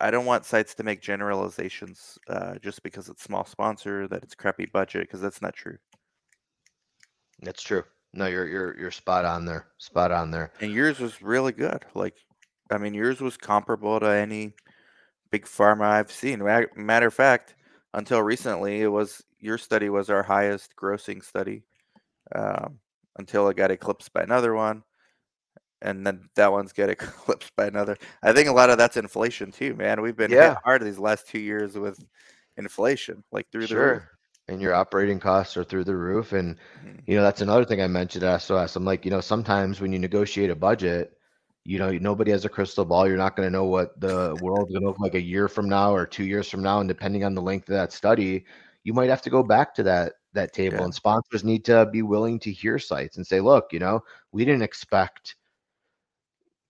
[0.00, 4.34] I don't want sites to make generalizations uh, just because it's small sponsor that it's
[4.34, 5.76] crappy budget because that's not true.
[7.42, 7.84] That's true.
[8.12, 9.66] No, you're you're you're spot on there.
[9.78, 10.52] Spot on there.
[10.60, 11.84] And yours was really good.
[11.94, 12.14] Like,
[12.70, 14.54] I mean, yours was comparable to any
[15.30, 16.42] big pharma I've seen.
[16.76, 17.54] Matter of fact,
[17.92, 21.64] until recently, it was your study was our highest grossing study
[22.34, 22.78] um,
[23.18, 24.82] until it got eclipsed by another one,
[25.82, 27.96] and then that one's get eclipsed by another.
[28.22, 30.02] I think a lot of that's inflation too, man.
[30.02, 30.50] We've been yeah.
[30.50, 31.98] hit hard these last two years with
[32.56, 33.78] inflation, like through sure.
[33.78, 34.02] the roof
[34.48, 36.32] and your operating costs are through the roof.
[36.32, 36.98] And mm-hmm.
[37.06, 38.76] you know that's another thing I mentioned at SOS.
[38.76, 41.16] I'm like, you know, sometimes when you negotiate a budget,
[41.64, 43.08] you know, nobody has a crystal ball.
[43.08, 45.68] You're not going to know what the world's going to look like a year from
[45.68, 48.44] now or two years from now, and depending on the length of that study,
[48.82, 50.78] you might have to go back to that that table.
[50.78, 50.84] Yeah.
[50.84, 54.00] And sponsors need to be willing to hear sites and say, look, you know,
[54.32, 55.36] we didn't expect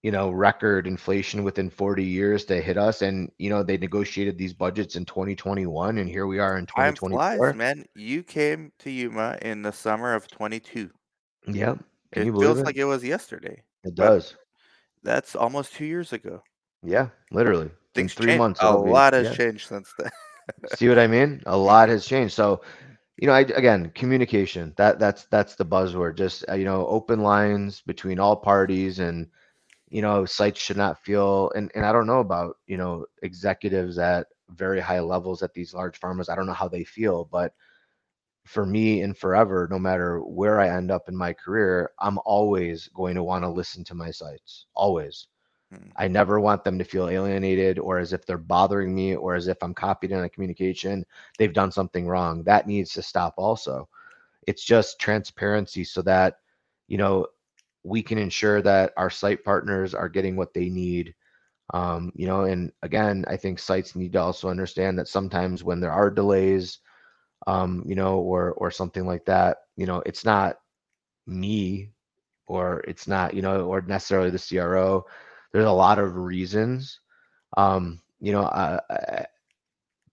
[0.05, 3.01] you know, record inflation within 40 years to hit us.
[3.01, 7.19] And, you know, they negotiated these budgets in 2021, and here we are in 2024.
[7.19, 7.87] Time flies, man.
[7.95, 10.91] You came to Yuma in the summer of 22.
[11.47, 11.77] Yeah.
[12.13, 12.67] It feels it?
[12.67, 13.63] like it was yesterday.
[13.83, 14.37] It does.
[15.05, 16.43] That's almost two years ago.
[16.83, 17.71] Yeah, literally.
[17.95, 18.39] Things in three changed.
[18.39, 18.61] months.
[18.63, 19.35] A lot has yeah.
[19.35, 20.11] changed since then.
[20.75, 21.43] See what I mean?
[21.47, 22.35] A lot has changed.
[22.35, 22.63] So,
[23.17, 24.75] you know, I again, communication.
[24.77, 26.17] That that's that's the buzzword.
[26.17, 29.29] Just uh, you know, open lines between all parties and
[29.95, 33.97] you know sites should not feel and, and i don't know about you know executives
[33.97, 37.55] at very high levels at these large pharmas i don't know how they feel but
[38.47, 42.89] for me and forever no matter where i end up in my career i'm always
[42.89, 45.29] going to want to listen to my sites always
[45.73, 45.89] hmm.
[45.97, 49.49] i never want them to feel alienated or as if they're bothering me or as
[49.49, 51.05] if i'm copied in a communication
[51.39, 53.89] they've done something wrong that needs to stop also
[54.47, 56.39] it's just transparency so that
[56.87, 57.27] you know
[57.85, 61.15] we can ensure that our site partners are getting what they need.
[61.73, 65.81] Um, you know, and again, I think sites need to also understand that sometimes when
[65.81, 66.81] there are delays,
[67.47, 70.59] um, you know, or or something like that, you know, it's not
[71.27, 71.93] me
[72.47, 75.07] or it's not, you know, or necessarily the CRO.
[75.53, 77.01] There's a lot of reasons.
[77.57, 78.81] Um, you know, uh,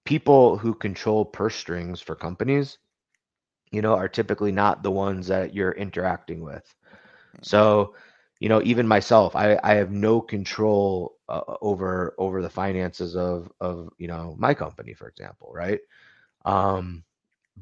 [0.05, 2.77] people who control purse strings for companies,
[3.71, 6.63] you know, are typically not the ones that you're interacting with.
[7.41, 7.95] So,
[8.39, 13.51] you know, even myself, I, I have no control uh, over over the finances of
[13.61, 15.79] of you know my company, for example, right?
[16.45, 17.03] Um,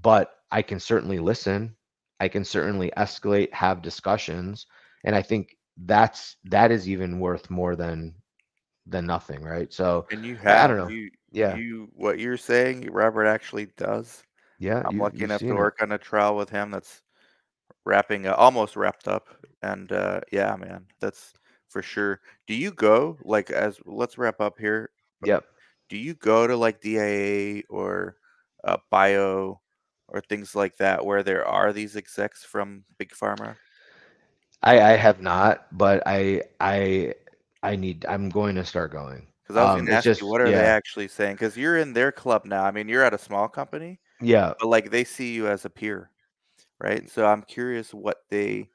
[0.02, 1.76] but I can certainly listen.
[2.20, 4.66] I can certainly escalate, have discussions,
[5.04, 8.14] and I think that's that is even worth more than
[8.86, 9.72] than nothing, right?
[9.72, 13.68] So, and you have, I don't know, you, yeah, you what you're saying, Robert actually
[13.78, 14.24] does.
[14.60, 15.84] Yeah, I'm you, lucky enough to work it.
[15.84, 17.02] on a trial with him that's
[17.86, 19.28] wrapping uh, almost wrapped up
[19.62, 21.34] and uh yeah man that's
[21.68, 24.90] for sure do you go like as let's wrap up here
[25.26, 25.46] yep
[25.90, 28.16] do you go to like dia or
[28.64, 29.60] uh, bio
[30.14, 33.58] or things like that where there are these execs from big pharma
[34.64, 37.14] i i have not but i i
[37.62, 38.06] I need.
[38.06, 39.28] I'm going to start going.
[39.44, 41.36] Because I was Um, gonna it's ask you, just what are they actually saying?
[41.36, 42.64] Because you're in their club now.
[42.66, 45.70] I mean, you're at a small company, yeah, but like they see you as a
[45.72, 46.12] peer,
[46.82, 47.10] right?
[47.10, 48.70] So I'm curious what they,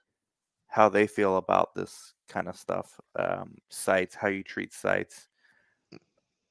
[0.68, 3.00] how they feel about this kind of stuff.
[3.16, 5.28] Um, sites, how you treat sites.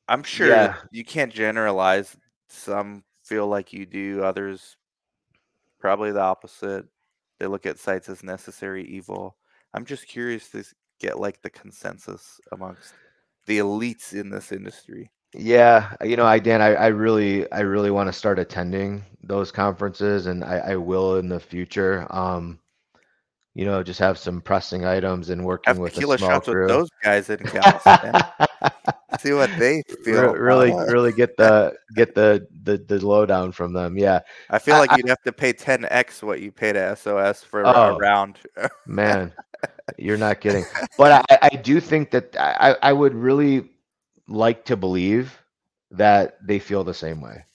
[0.08, 2.16] I'm sure yeah, you can't generalize.
[2.50, 4.78] Some feel like you do, others
[5.80, 6.86] probably the opposite.
[7.40, 9.36] They look at sites as necessary evil.
[9.74, 10.64] I'm just curious to
[11.00, 12.94] get like the consensus amongst
[13.46, 15.12] the elites in this industry.
[15.34, 15.96] yeah.
[16.04, 20.28] You know, I Dan, I, I really, I really want to start attending those conferences,
[20.28, 22.06] and I, I will in the future.
[22.10, 22.60] Um,
[23.56, 26.56] you know, just have some pressing items and working Have with a small shots with
[26.56, 26.68] crew.
[26.68, 28.22] those guys and gals, man.
[29.24, 33.98] See what they feel really, really get the get the the the lowdown from them.
[33.98, 34.20] Yeah.
[34.50, 37.62] I feel like I, you'd have to pay 10x what you pay to SOS for
[37.62, 38.40] a oh round.
[38.86, 39.32] man,
[39.98, 40.66] you're not kidding.
[40.98, 43.70] But I, I do think that I, I would really
[44.28, 45.42] like to believe
[45.92, 47.46] that they feel the same way.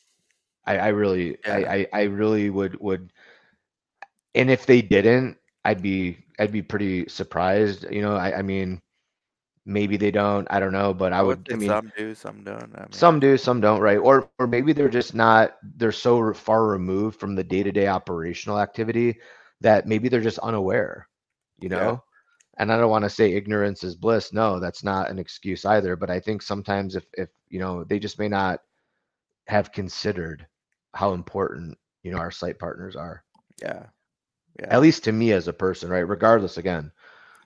[0.64, 1.70] I, I really, I, Yeah.
[1.70, 3.12] I, I really would would.
[4.34, 7.84] And if they didn't, I'd be I'd be pretty surprised.
[7.90, 8.80] You know, I, I mean,
[9.68, 10.48] maybe they don't.
[10.50, 11.46] I don't know, but I would.
[11.52, 12.74] I mean, some do, some don't.
[12.74, 13.98] I mean, some do, some don't, right?
[13.98, 15.56] Or or maybe they're just not.
[15.76, 19.18] They're so far removed from the day to day operational activity
[19.60, 21.08] that maybe they're just unaware.
[21.60, 22.04] You yeah, know.
[22.56, 24.32] And I don't want to say ignorance is bliss.
[24.32, 25.94] No, that's not an excuse either.
[25.94, 28.60] But I think sometimes if if you know they just may not
[29.46, 30.46] have considered
[30.94, 33.22] how important you know our site partners are
[33.62, 33.86] yeah,
[34.58, 34.66] yeah.
[34.70, 36.90] at least to me as a person right regardless again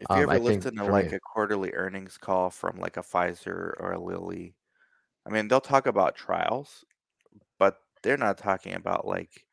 [0.03, 2.51] If you um ever i think listen to for like me a quarterly earnings call
[2.51, 4.57] from like a Pfizer or a Lilly,
[5.27, 6.85] I mean, they'll talk about trials,
[7.59, 9.47] but they're not talking about like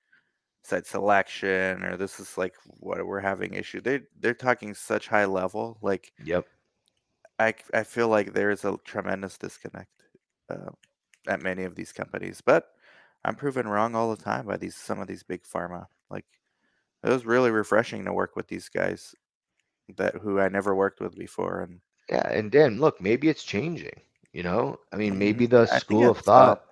[0.64, 3.82] site selection or this is like what we're having issue.
[3.82, 5.80] They they're talking such high level.
[5.82, 6.48] Like yep
[7.40, 10.04] I c- I feel like there is a tremendous disconnect
[10.50, 10.72] uh,
[11.28, 12.74] at many of these companies, but
[13.26, 15.88] I'm proven wrong all the time by these some of these big pharma.
[16.10, 16.26] Like
[17.04, 19.16] it was really refreshing to work with these guys
[19.98, 21.80] that who I never worked with before, and
[22.10, 24.02] yeah and dan look maybe it's changing
[24.34, 26.66] you know i mean maybe the I school of thought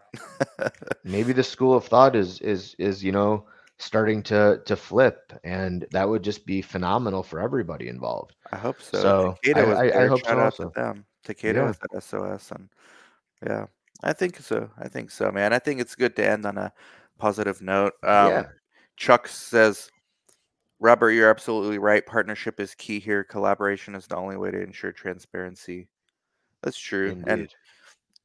[1.04, 3.46] maybe the school of thought is is is you know
[3.78, 8.82] starting to to flip and that would just be phenomenal for everybody involved I hope
[8.82, 9.02] so.
[9.02, 11.06] so i Takeda was i, I hope Shout so out to them.
[11.26, 12.70] Takeda yeah was at SOS, and
[13.46, 13.66] yeah,
[14.02, 14.70] I think so.
[14.80, 15.52] I think so, man.
[15.52, 16.72] I think it's good to end on a
[17.20, 17.94] positive note.
[18.02, 18.46] Um, yeah
[18.96, 19.92] Chuck says,
[20.80, 22.06] Robert, you're absolutely right.
[22.06, 23.24] Partnership is key here.
[23.24, 25.88] Collaboration is the only way to ensure transparency.
[26.62, 27.16] That's true.
[27.28, 27.50] And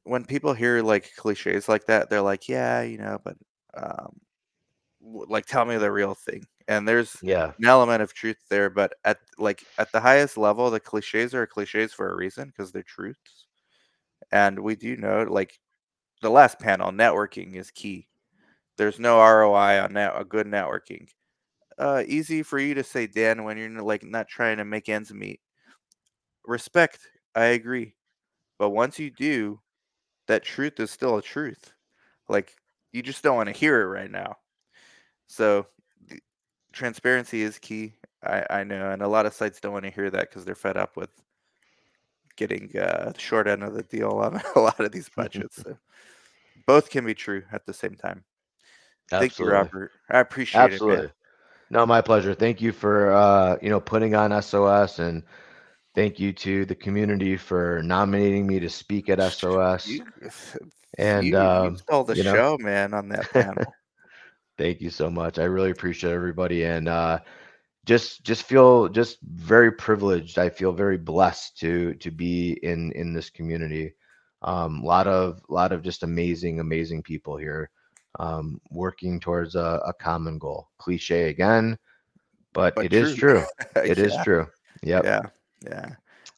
[0.03, 3.37] when people hear like cliches like that, they're like, yeah, you know, but
[3.75, 4.19] um,
[5.01, 6.45] like tell me the real thing.
[6.67, 10.69] And there's yeah an element of truth there, but at like at the highest level,
[10.69, 13.47] the cliches are cliches for a reason because they're truths.
[14.31, 15.59] And we do know, like
[16.21, 18.07] the last panel, networking is key.
[18.77, 21.07] There's no ROI on net, a good networking.
[21.77, 25.13] Uh, easy for you to say, Dan, when you're like not trying to make ends
[25.13, 25.39] meet.
[26.45, 26.99] Respect,
[27.35, 27.95] I agree.
[28.59, 29.59] But once you do,
[30.27, 31.73] that truth is still a truth.
[32.29, 32.55] Like
[32.91, 34.37] you just don't want to hear it right now.
[35.27, 35.67] So
[36.07, 36.19] the,
[36.71, 37.93] transparency is key.
[38.23, 40.55] I, I know, and a lot of sites don't want to hear that because they're
[40.55, 41.09] fed up with
[42.35, 45.61] getting uh, the short end of the deal on a lot of these budgets.
[45.63, 45.77] So
[46.65, 48.23] both can be true at the same time.
[49.09, 49.91] Thank you, Robert.
[50.09, 51.11] I appreciate it, man.
[51.73, 52.35] No, my pleasure.
[52.35, 55.23] Thank you for uh, you know, putting on SOS and
[55.95, 59.87] thank you to the community for nominating me to speak at SOS.
[59.87, 60.05] You,
[60.99, 63.73] And you, you um, stole the you know, show, man, on that panel.
[64.59, 65.39] thank you so much.
[65.39, 67.17] I really appreciate everybody and uh
[67.85, 70.37] just just feel just very privileged.
[70.37, 73.95] I feel very blessed to to be in in this community.
[74.43, 77.71] Um, lot of lot of just amazing amazing people here
[78.19, 80.69] um, working towards a, a common goal.
[80.77, 81.77] Cliche again,
[82.53, 83.45] but But it is true.
[83.45, 83.45] true.
[83.83, 84.47] It is yeah, true.
[84.83, 85.05] Yep.
[85.05, 85.21] yeah,
[85.65, 85.89] yeah.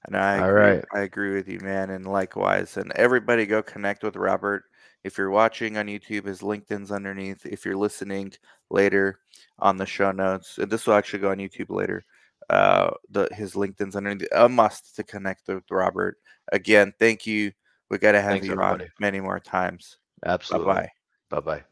[0.06, 0.62] And I All agree.
[0.62, 0.86] right.
[0.94, 1.90] I agree with you, man.
[1.90, 2.78] And likewise.
[2.78, 4.64] And everybody go connect with Robert.
[5.04, 7.46] If you're watching on YouTube, his LinkedIn's underneath.
[7.46, 8.34] If you're listening
[8.70, 9.20] later
[9.60, 12.06] on the show notes, and this will actually go on YouTube later.
[12.50, 14.28] Uh, the his LinkedIn's underneath.
[14.34, 16.18] A must to connect with Robert.
[16.52, 17.52] Again, thank you.
[17.90, 19.98] We got to have Thanks, you on many more times.
[20.22, 20.74] Bye Absolutely.
[20.74, 20.95] bye.
[21.32, 21.64] Bye bye.